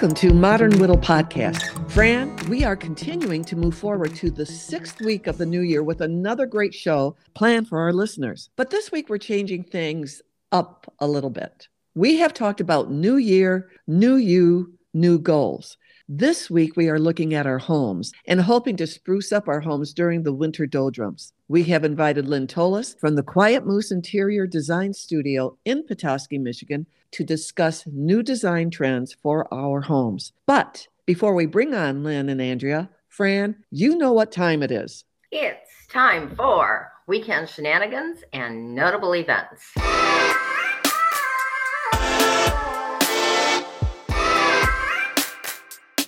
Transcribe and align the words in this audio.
Welcome 0.00 0.16
to 0.16 0.32
Modern 0.32 0.78
Whittle 0.78 0.96
Podcast. 0.96 1.90
Fran, 1.90 2.34
we 2.48 2.64
are 2.64 2.74
continuing 2.74 3.44
to 3.44 3.54
move 3.54 3.76
forward 3.76 4.14
to 4.14 4.30
the 4.30 4.46
sixth 4.46 4.98
week 5.02 5.26
of 5.26 5.36
the 5.36 5.44
new 5.44 5.60
year 5.60 5.82
with 5.82 6.00
another 6.00 6.46
great 6.46 6.72
show 6.72 7.16
planned 7.34 7.68
for 7.68 7.78
our 7.80 7.92
listeners. 7.92 8.48
But 8.56 8.70
this 8.70 8.90
week 8.90 9.10
we're 9.10 9.18
changing 9.18 9.64
things 9.64 10.22
up 10.52 10.90
a 11.00 11.06
little 11.06 11.28
bit. 11.28 11.68
We 11.94 12.16
have 12.16 12.32
talked 12.32 12.62
about 12.62 12.90
new 12.90 13.16
year, 13.16 13.68
new 13.86 14.14
you, 14.14 14.72
new 14.94 15.18
goals. 15.18 15.76
This 16.12 16.50
week, 16.50 16.76
we 16.76 16.88
are 16.88 16.98
looking 16.98 17.34
at 17.34 17.46
our 17.46 17.60
homes 17.60 18.10
and 18.26 18.40
hoping 18.40 18.76
to 18.78 18.86
spruce 18.88 19.30
up 19.30 19.46
our 19.46 19.60
homes 19.60 19.94
during 19.94 20.24
the 20.24 20.32
winter 20.32 20.66
doldrums. 20.66 21.32
We 21.46 21.62
have 21.64 21.84
invited 21.84 22.26
Lynn 22.26 22.48
Tollas 22.48 22.98
from 22.98 23.14
the 23.14 23.22
Quiet 23.22 23.64
Moose 23.64 23.92
Interior 23.92 24.44
Design 24.48 24.92
Studio 24.92 25.56
in 25.64 25.86
Petoskey, 25.86 26.36
Michigan, 26.36 26.86
to 27.12 27.22
discuss 27.22 27.86
new 27.86 28.24
design 28.24 28.70
trends 28.70 29.14
for 29.22 29.46
our 29.54 29.82
homes. 29.82 30.32
But 30.46 30.88
before 31.06 31.32
we 31.36 31.46
bring 31.46 31.74
on 31.74 32.02
Lynn 32.02 32.28
and 32.28 32.42
Andrea, 32.42 32.90
Fran, 33.08 33.54
you 33.70 33.96
know 33.96 34.12
what 34.12 34.32
time 34.32 34.64
it 34.64 34.72
is. 34.72 35.04
It's 35.30 35.86
time 35.88 36.34
for 36.34 36.90
weekend 37.06 37.48
shenanigans 37.48 38.24
and 38.32 38.74
notable 38.74 39.14
events. 39.14 39.62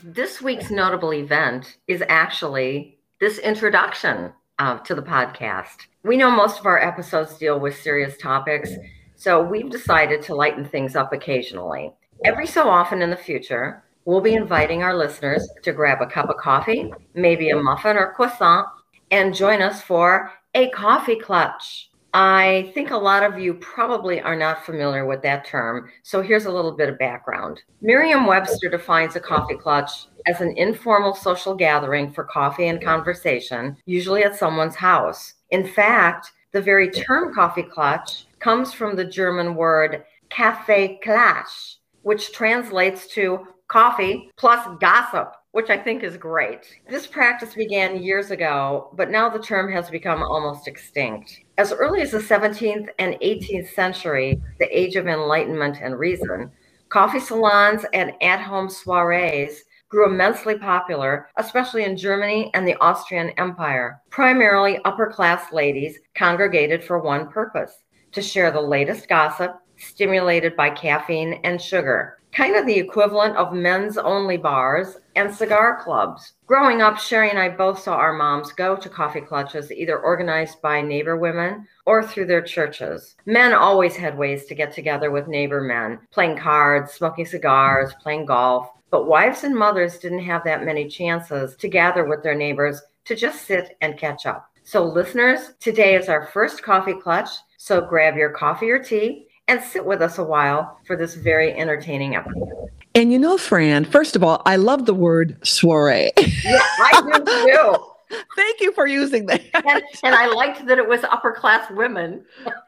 This 0.05 0.43
week's 0.43 0.71
notable 0.71 1.15
event 1.15 1.77
is 1.87 2.03
actually 2.09 2.99
this 3.21 3.39
introduction 3.39 4.33
uh, 4.59 4.79
to 4.79 4.95
the 4.95 5.03
podcast. 5.03 5.87
We 6.03 6.17
know 6.17 6.31
most 6.31 6.59
of 6.59 6.67
our 6.67 6.81
episodes 6.81 7.39
deal 7.39 7.61
with 7.61 7.81
serious 7.81 8.17
topics, 8.17 8.71
so 9.15 9.41
we've 9.41 9.71
decided 9.71 10.21
to 10.23 10.35
lighten 10.35 10.65
things 10.65 10.97
up 10.97 11.13
occasionally. 11.13 11.93
Every 12.25 12.47
so 12.47 12.69
often 12.69 13.01
in 13.01 13.11
the 13.11 13.17
future, 13.17 13.85
we'll 14.05 14.21
be 14.21 14.35
inviting 14.35 14.83
our 14.83 14.97
listeners 14.97 15.49
to 15.63 15.73
grab 15.73 16.03
a 16.03 16.07
cup 16.07 16.29
of 16.29 16.37
coffee, 16.37 16.93
maybe 17.15 17.51
a 17.51 17.57
muffin 17.57 17.97
or 17.97 18.13
croissant, 18.13 18.67
and 19.13 19.35
join 19.35 19.63
us 19.63 19.83
for 19.83 20.33
a 20.55 20.69
coffee 20.71 21.17
clutch. 21.17 21.91
I 22.15 22.71
think 22.75 22.91
a 22.91 22.97
lot 22.97 23.23
of 23.23 23.39
you 23.39 23.55
probably 23.55 24.21
are 24.21 24.37
not 24.37 24.67
familiar 24.67 25.07
with 25.07 25.23
that 25.23 25.47
term, 25.47 25.91
so 26.03 26.21
here's 26.21 26.45
a 26.45 26.53
little 26.53 26.73
bit 26.73 26.91
of 26.91 26.99
background. 26.99 27.63
Merriam 27.81 28.27
Webster 28.27 28.69
defines 28.69 29.17
a 29.17 29.21
coffee 29.21 29.57
clutch 29.57 30.09
as 30.27 30.43
an 30.43 30.55
informal 30.59 31.15
social 31.15 31.55
gathering 31.55 32.13
for 32.13 32.25
coffee 32.25 32.69
and 32.69 32.85
conversation, 32.85 33.79
usually 33.87 34.25
at 34.25 34.37
someone's 34.37 34.77
house. 34.77 35.35
In 35.51 35.67
fact, 35.67 36.33
the 36.53 36.61
very 36.61 36.91
term 36.91 37.35
coffee 37.35 37.63
clutch 37.63 38.27
comes 38.41 38.75
from 38.75 38.95
the 38.95 39.07
German 39.07 39.55
word 39.55 40.05
Kaffeeklatsch, 40.31 41.77
which 42.03 42.33
translates 42.33 43.07
to 43.15 43.47
coffee 43.69 44.31
plus 44.37 44.69
gossip 44.81 45.35
which 45.53 45.71
I 45.71 45.77
think 45.77 46.03
is 46.03 46.17
great. 46.17 46.81
This 46.89 47.07
practice 47.07 47.55
began 47.55 48.03
years 48.03 48.31
ago, 48.31 48.91
but 48.95 49.11
now 49.11 49.29
the 49.29 49.39
term 49.39 49.71
has 49.71 49.91
become 49.91 50.23
almost 50.23 50.67
extinct. 50.67 51.41
As 51.59 51.73
early 51.73 52.01
as 52.01 52.11
the 52.11 52.19
17th 52.19 52.89
and 52.99 53.15
18th 53.15 53.73
century, 53.75 54.43
the 54.59 54.79
age 54.79 54.97
of 54.97 55.07
enlightenment 55.07 55.79
and 55.83 55.99
reason, 55.99 56.51
coffee 56.89 57.21
salons 57.21 57.85
and 57.93 58.13
at 58.23 58.41
home 58.41 58.69
soirees 58.69 59.61
grew 59.91 60.07
immensely 60.07 60.57
popular, 60.57 61.29
especially 61.37 61.85
in 61.85 61.99
Germany 61.99 62.51
and 62.55 62.67
the 62.67 62.77
Austrian 62.81 63.29
Empire. 63.39 64.01
Primarily 64.09 64.79
upper 64.87 65.07
class 65.13 65.53
ladies 65.53 65.99
congregated 66.15 66.83
for 66.83 66.99
one 66.99 67.29
purpose 67.29 67.83
to 68.13 68.23
share 68.23 68.51
the 68.51 68.61
latest 68.61 69.07
gossip, 69.07 69.55
stimulated 69.83 70.57
by 70.57 70.71
caffeine 70.71 71.41
and 71.45 71.61
sugar 71.61 72.19
kind 72.33 72.57
of 72.57 72.67
the 72.67 72.79
equivalent 72.79 73.37
of 73.37 73.53
men's 73.53 73.99
only 73.99 74.39
bars 74.39 74.97
and 75.17 75.33
cigar 75.33 75.83
clubs. 75.83 76.33
Growing 76.47 76.81
up, 76.81 76.99
Sherry 76.99 77.29
and 77.29 77.39
I 77.39 77.51
both 77.51 77.79
saw 77.79 77.95
our 77.95 78.15
moms 78.15 78.53
go 78.53 78.75
to 78.75 78.89
coffee 78.89 79.21
clutches, 79.21 79.71
either 79.71 79.99
organized 79.99 80.63
by 80.63 80.81
neighbor 80.81 81.17
women 81.17 81.67
or 81.85 82.03
through 82.03 82.27
their 82.27 82.43
churches. 82.43 83.17
Men 83.27 83.53
always 83.53 83.97
had 83.97 84.17
ways 84.17 84.47
to 84.47 84.55
get 84.55 84.73
together 84.73 85.11
with 85.11 85.29
neighbor 85.29 85.61
men, 85.61 86.01
playing 86.11 86.39
cards, 86.39 86.93
smoking 86.93 87.27
cigars, 87.27 87.93
playing 88.03 88.27
golf. 88.27 88.71
But 88.91 89.07
wives 89.07 89.45
and 89.45 89.55
mothers 89.55 89.99
didn't 89.99 90.25
have 90.25 90.45
that 90.45 90.65
many 90.65 90.89
chances 90.89 91.55
to 91.57 91.69
gather 91.69 92.05
with 92.05 92.23
their 92.23 92.35
neighbors 92.35 92.81
to 93.05 93.15
just 93.15 93.47
sit 93.47 93.77
and 93.81 93.99
catch 93.99 94.27
up. 94.27 94.49
So, 94.65 94.85
listeners, 94.85 95.55
today 95.61 95.97
is 95.97 96.09
our 96.09 96.27
first 96.27 96.63
coffee 96.63 96.95
clutch. 96.95 97.29
So, 97.57 97.81
grab 97.81 98.17
your 98.17 98.31
coffee 98.31 98.71
or 98.71 98.79
tea 98.79 99.27
and 99.53 99.63
sit 99.63 99.85
with 99.85 100.01
us 100.01 100.19
a 100.19 100.25
while 100.25 100.79
for 100.87 100.97
this 100.97 101.15
very 101.15 101.53
entertaining 101.53 102.17
episode. 102.17 102.71
And 102.95 103.13
you 103.13 103.19
know, 103.19 103.37
Fran, 103.37 103.85
first 103.85 104.17
of 104.17 104.25
all, 104.25 104.43
I 104.47 104.57
love 104.57 104.87
the 104.87 104.95
word 104.95 105.37
soiree. 105.47 106.11
Yeah, 106.17 106.61
I 106.81 107.03
do 107.03 107.25
too. 107.53 108.19
Thank 108.37 108.61
you 108.61 108.73
for 108.73 108.87
using 108.87 109.27
that. 109.27 109.43
And, 109.55 109.83
and 110.03 110.15
I 110.15 110.27
liked 110.27 110.67
that 110.67 110.79
it 110.79 110.87
was 110.87 111.03
upper 111.05 111.33
class 111.33 111.71
women. 111.71 112.25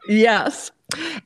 yes. 0.07 0.71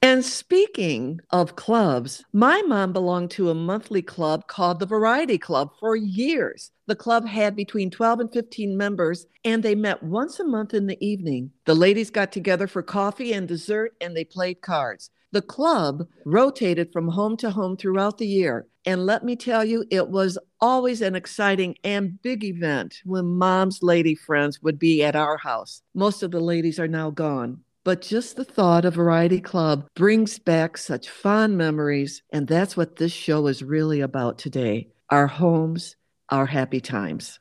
And 0.01 0.23
speaking 0.23 1.19
of 1.31 1.55
clubs, 1.55 2.23
my 2.33 2.61
mom 2.63 2.91
belonged 2.91 3.31
to 3.31 3.49
a 3.49 3.55
monthly 3.55 4.01
club 4.01 4.47
called 4.47 4.79
the 4.79 4.85
Variety 4.85 5.37
Club 5.37 5.71
for 5.79 5.95
years. 5.95 6.71
The 6.87 6.95
club 6.95 7.25
had 7.25 7.55
between 7.55 7.91
12 7.91 8.19
and 8.21 8.33
15 8.33 8.75
members, 8.75 9.27
and 9.45 9.61
they 9.61 9.75
met 9.75 10.01
once 10.01 10.39
a 10.39 10.45
month 10.45 10.73
in 10.73 10.87
the 10.87 10.97
evening. 11.05 11.51
The 11.65 11.75
ladies 11.75 12.09
got 12.09 12.31
together 12.31 12.67
for 12.67 12.81
coffee 12.81 13.33
and 13.33 13.47
dessert, 13.47 13.93
and 14.01 14.15
they 14.15 14.23
played 14.23 14.61
cards. 14.61 15.11
The 15.31 15.41
club 15.43 16.07
rotated 16.25 16.91
from 16.91 17.09
home 17.09 17.37
to 17.37 17.51
home 17.51 17.77
throughout 17.77 18.17
the 18.17 18.25
year. 18.27 18.65
And 18.85 19.05
let 19.05 19.23
me 19.23 19.35
tell 19.35 19.63
you, 19.63 19.85
it 19.91 20.09
was 20.09 20.39
always 20.59 21.01
an 21.01 21.13
exciting 21.13 21.75
and 21.83 22.19
big 22.23 22.43
event 22.43 23.01
when 23.05 23.25
mom's 23.25 23.83
lady 23.83 24.15
friends 24.15 24.63
would 24.63 24.79
be 24.79 25.03
at 25.03 25.15
our 25.15 25.37
house. 25.37 25.83
Most 25.93 26.23
of 26.23 26.31
the 26.31 26.39
ladies 26.39 26.79
are 26.79 26.87
now 26.87 27.11
gone. 27.11 27.59
But 27.83 28.01
just 28.01 28.37
the 28.37 28.43
thought 28.43 28.85
of 28.85 28.95
Variety 28.95 29.39
Club 29.39 29.87
brings 29.93 30.39
back 30.39 30.77
such 30.77 31.09
fond 31.09 31.57
memories. 31.57 32.23
And 32.31 32.47
that's 32.47 32.75
what 32.75 32.95
this 32.95 33.11
show 33.11 33.45
is 33.47 33.63
really 33.63 34.01
about 34.01 34.39
today 34.39 34.89
our 35.11 35.27
homes, 35.27 35.95
our 36.29 36.47
happy 36.47 36.81
times. 36.81 37.39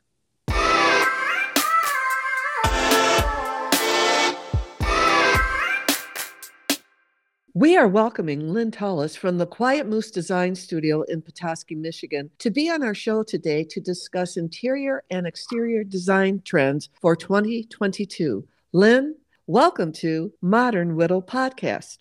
We 7.55 7.75
are 7.75 7.87
welcoming 7.87 8.53
Lynn 8.53 8.69
Tollas 8.69 9.17
from 9.17 9.39
the 9.39 9.47
Quiet 9.47 9.87
Moose 9.87 10.11
Design 10.11 10.53
Studio 10.53 11.01
in 11.01 11.23
Petoskey, 11.23 11.73
Michigan, 11.73 12.29
to 12.37 12.51
be 12.51 12.69
on 12.69 12.83
our 12.83 12.93
show 12.93 13.23
today 13.23 13.63
to 13.71 13.81
discuss 13.81 14.37
interior 14.37 15.03
and 15.09 15.25
exterior 15.25 15.83
design 15.83 16.43
trends 16.45 16.89
for 17.01 17.15
2022. 17.15 18.47
Lynn, 18.71 19.15
welcome 19.47 19.91
to 19.93 20.31
Modern 20.43 20.95
Whittle 20.95 21.23
Podcast. 21.23 21.97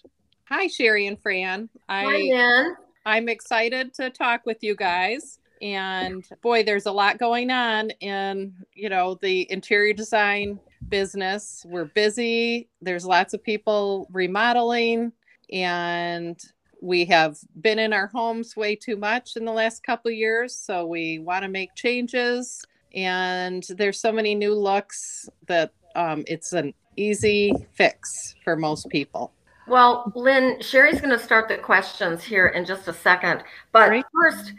Hi, 0.50 0.66
Sherry 0.66 1.06
and 1.06 1.18
Fran. 1.18 1.70
I, 1.88 2.04
Hi, 2.04 2.16
Lynn. 2.16 2.76
I'm 3.06 3.28
excited 3.30 3.94
to 3.94 4.10
talk 4.10 4.44
with 4.44 4.58
you 4.60 4.76
guys. 4.76 5.38
And 5.62 6.28
boy, 6.42 6.62
there's 6.62 6.86
a 6.86 6.92
lot 6.92 7.16
going 7.16 7.50
on 7.50 7.88
in, 8.00 8.52
you 8.74 8.90
know, 8.90 9.18
the 9.22 9.50
interior 9.50 9.94
design 9.94 10.60
business. 10.90 11.64
We're 11.66 11.86
busy. 11.86 12.68
There's 12.82 13.06
lots 13.06 13.32
of 13.32 13.42
people 13.42 14.08
remodeling 14.12 15.12
and 15.52 16.40
we 16.80 17.04
have 17.06 17.38
been 17.60 17.78
in 17.78 17.92
our 17.92 18.06
homes 18.08 18.56
way 18.56 18.76
too 18.76 18.96
much 18.96 19.36
in 19.36 19.44
the 19.44 19.52
last 19.52 19.82
couple 19.82 20.10
years 20.10 20.54
so 20.54 20.86
we 20.86 21.18
want 21.18 21.42
to 21.42 21.48
make 21.48 21.74
changes. 21.74 22.64
And 22.94 23.66
there's 23.76 24.00
so 24.00 24.12
many 24.12 24.34
new 24.34 24.54
looks 24.54 25.28
that 25.46 25.72
um, 25.94 26.24
it's 26.26 26.52
an 26.52 26.72
easy 26.96 27.52
fix 27.74 28.34
for 28.44 28.56
most 28.56 28.88
people. 28.88 29.32
Well 29.66 30.10
lynn 30.14 30.62
sherry's 30.62 31.00
going 31.00 31.16
to 31.16 31.22
start 31.22 31.48
the 31.48 31.58
questions 31.58 32.24
here 32.24 32.46
in 32.48 32.64
just 32.64 32.88
a 32.88 32.92
second. 32.92 33.42
But 33.72 33.90
right. 33.90 34.04
first 34.14 34.52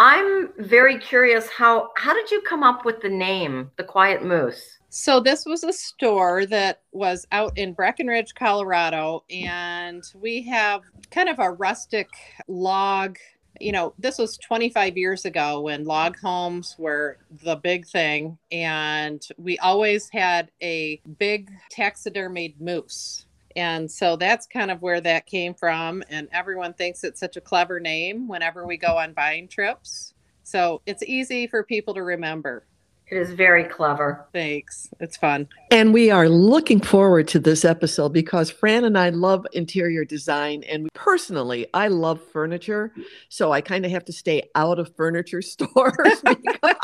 i'm 0.00 0.50
very 0.58 0.98
curious 0.98 1.48
how 1.48 1.90
how 1.96 2.12
did 2.12 2.30
you 2.30 2.40
come 2.42 2.62
up 2.62 2.84
with 2.84 3.00
the 3.00 3.08
name 3.08 3.70
the 3.76 3.84
quiet 3.84 4.24
moose 4.24 4.78
so 4.96 5.18
this 5.18 5.44
was 5.44 5.64
a 5.64 5.72
store 5.72 6.46
that 6.46 6.82
was 6.92 7.26
out 7.32 7.58
in 7.58 7.72
Breckenridge, 7.72 8.32
Colorado, 8.36 9.24
and 9.28 10.04
we 10.14 10.40
have 10.42 10.82
kind 11.10 11.28
of 11.28 11.40
a 11.40 11.50
rustic 11.50 12.08
log. 12.46 13.18
You 13.60 13.72
know, 13.72 13.92
this 13.98 14.18
was 14.18 14.38
25 14.38 14.96
years 14.96 15.24
ago 15.24 15.62
when 15.62 15.84
log 15.84 16.16
homes 16.20 16.76
were 16.78 17.18
the 17.42 17.56
big 17.56 17.88
thing, 17.88 18.38
and 18.52 19.20
we 19.36 19.58
always 19.58 20.08
had 20.10 20.52
a 20.62 21.00
big 21.18 21.50
taxidermied 21.76 22.60
moose. 22.60 23.26
And 23.56 23.90
so 23.90 24.14
that's 24.14 24.46
kind 24.46 24.70
of 24.70 24.80
where 24.80 25.00
that 25.00 25.26
came 25.26 25.54
from. 25.54 26.04
And 26.08 26.28
everyone 26.30 26.72
thinks 26.72 27.02
it's 27.02 27.18
such 27.18 27.36
a 27.36 27.40
clever 27.40 27.80
name 27.80 28.28
whenever 28.28 28.64
we 28.64 28.76
go 28.76 28.96
on 28.96 29.12
buying 29.12 29.48
trips. 29.48 30.14
So 30.44 30.82
it's 30.86 31.02
easy 31.02 31.48
for 31.48 31.64
people 31.64 31.94
to 31.94 32.04
remember. 32.04 32.64
It 33.08 33.18
is 33.18 33.32
very 33.32 33.64
clever. 33.64 34.26
Thanks. 34.32 34.88
It's 34.98 35.16
fun. 35.16 35.46
And 35.70 35.92
we 35.92 36.10
are 36.10 36.28
looking 36.28 36.80
forward 36.80 37.28
to 37.28 37.38
this 37.38 37.64
episode 37.64 38.14
because 38.14 38.50
Fran 38.50 38.84
and 38.84 38.96
I 38.96 39.10
love 39.10 39.46
interior 39.52 40.06
design. 40.06 40.62
And 40.64 40.88
personally, 40.94 41.66
I 41.74 41.88
love 41.88 42.20
furniture. 42.32 42.92
So 43.28 43.52
I 43.52 43.60
kind 43.60 43.84
of 43.84 43.90
have 43.90 44.06
to 44.06 44.12
stay 44.12 44.48
out 44.54 44.78
of 44.78 44.94
furniture 44.96 45.42
stores 45.42 46.20
because, 46.24 46.76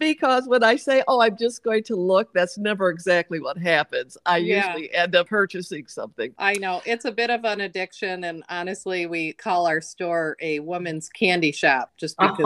because 0.00 0.48
when 0.48 0.64
I 0.64 0.74
say, 0.74 1.04
oh, 1.06 1.20
I'm 1.20 1.36
just 1.36 1.62
going 1.62 1.84
to 1.84 1.94
look, 1.94 2.32
that's 2.34 2.58
never 2.58 2.88
exactly 2.90 3.38
what 3.38 3.56
happens. 3.56 4.16
I 4.26 4.38
Yeah. 4.38 4.66
usually 4.66 4.92
end 4.92 5.14
up 5.14 5.28
purchasing 5.28 5.86
something. 5.86 6.34
I 6.38 6.54
know 6.54 6.82
it's 6.84 7.04
a 7.04 7.12
bit 7.12 7.30
of 7.30 7.44
an 7.44 7.60
addiction, 7.60 8.24
and 8.24 8.42
honestly, 8.48 9.06
we 9.06 9.34
call 9.34 9.68
our 9.68 9.80
store 9.80 10.36
a 10.40 10.58
woman's 10.60 11.08
candy 11.10 11.52
shop 11.52 11.92
just 11.96 12.16
because 12.20 12.38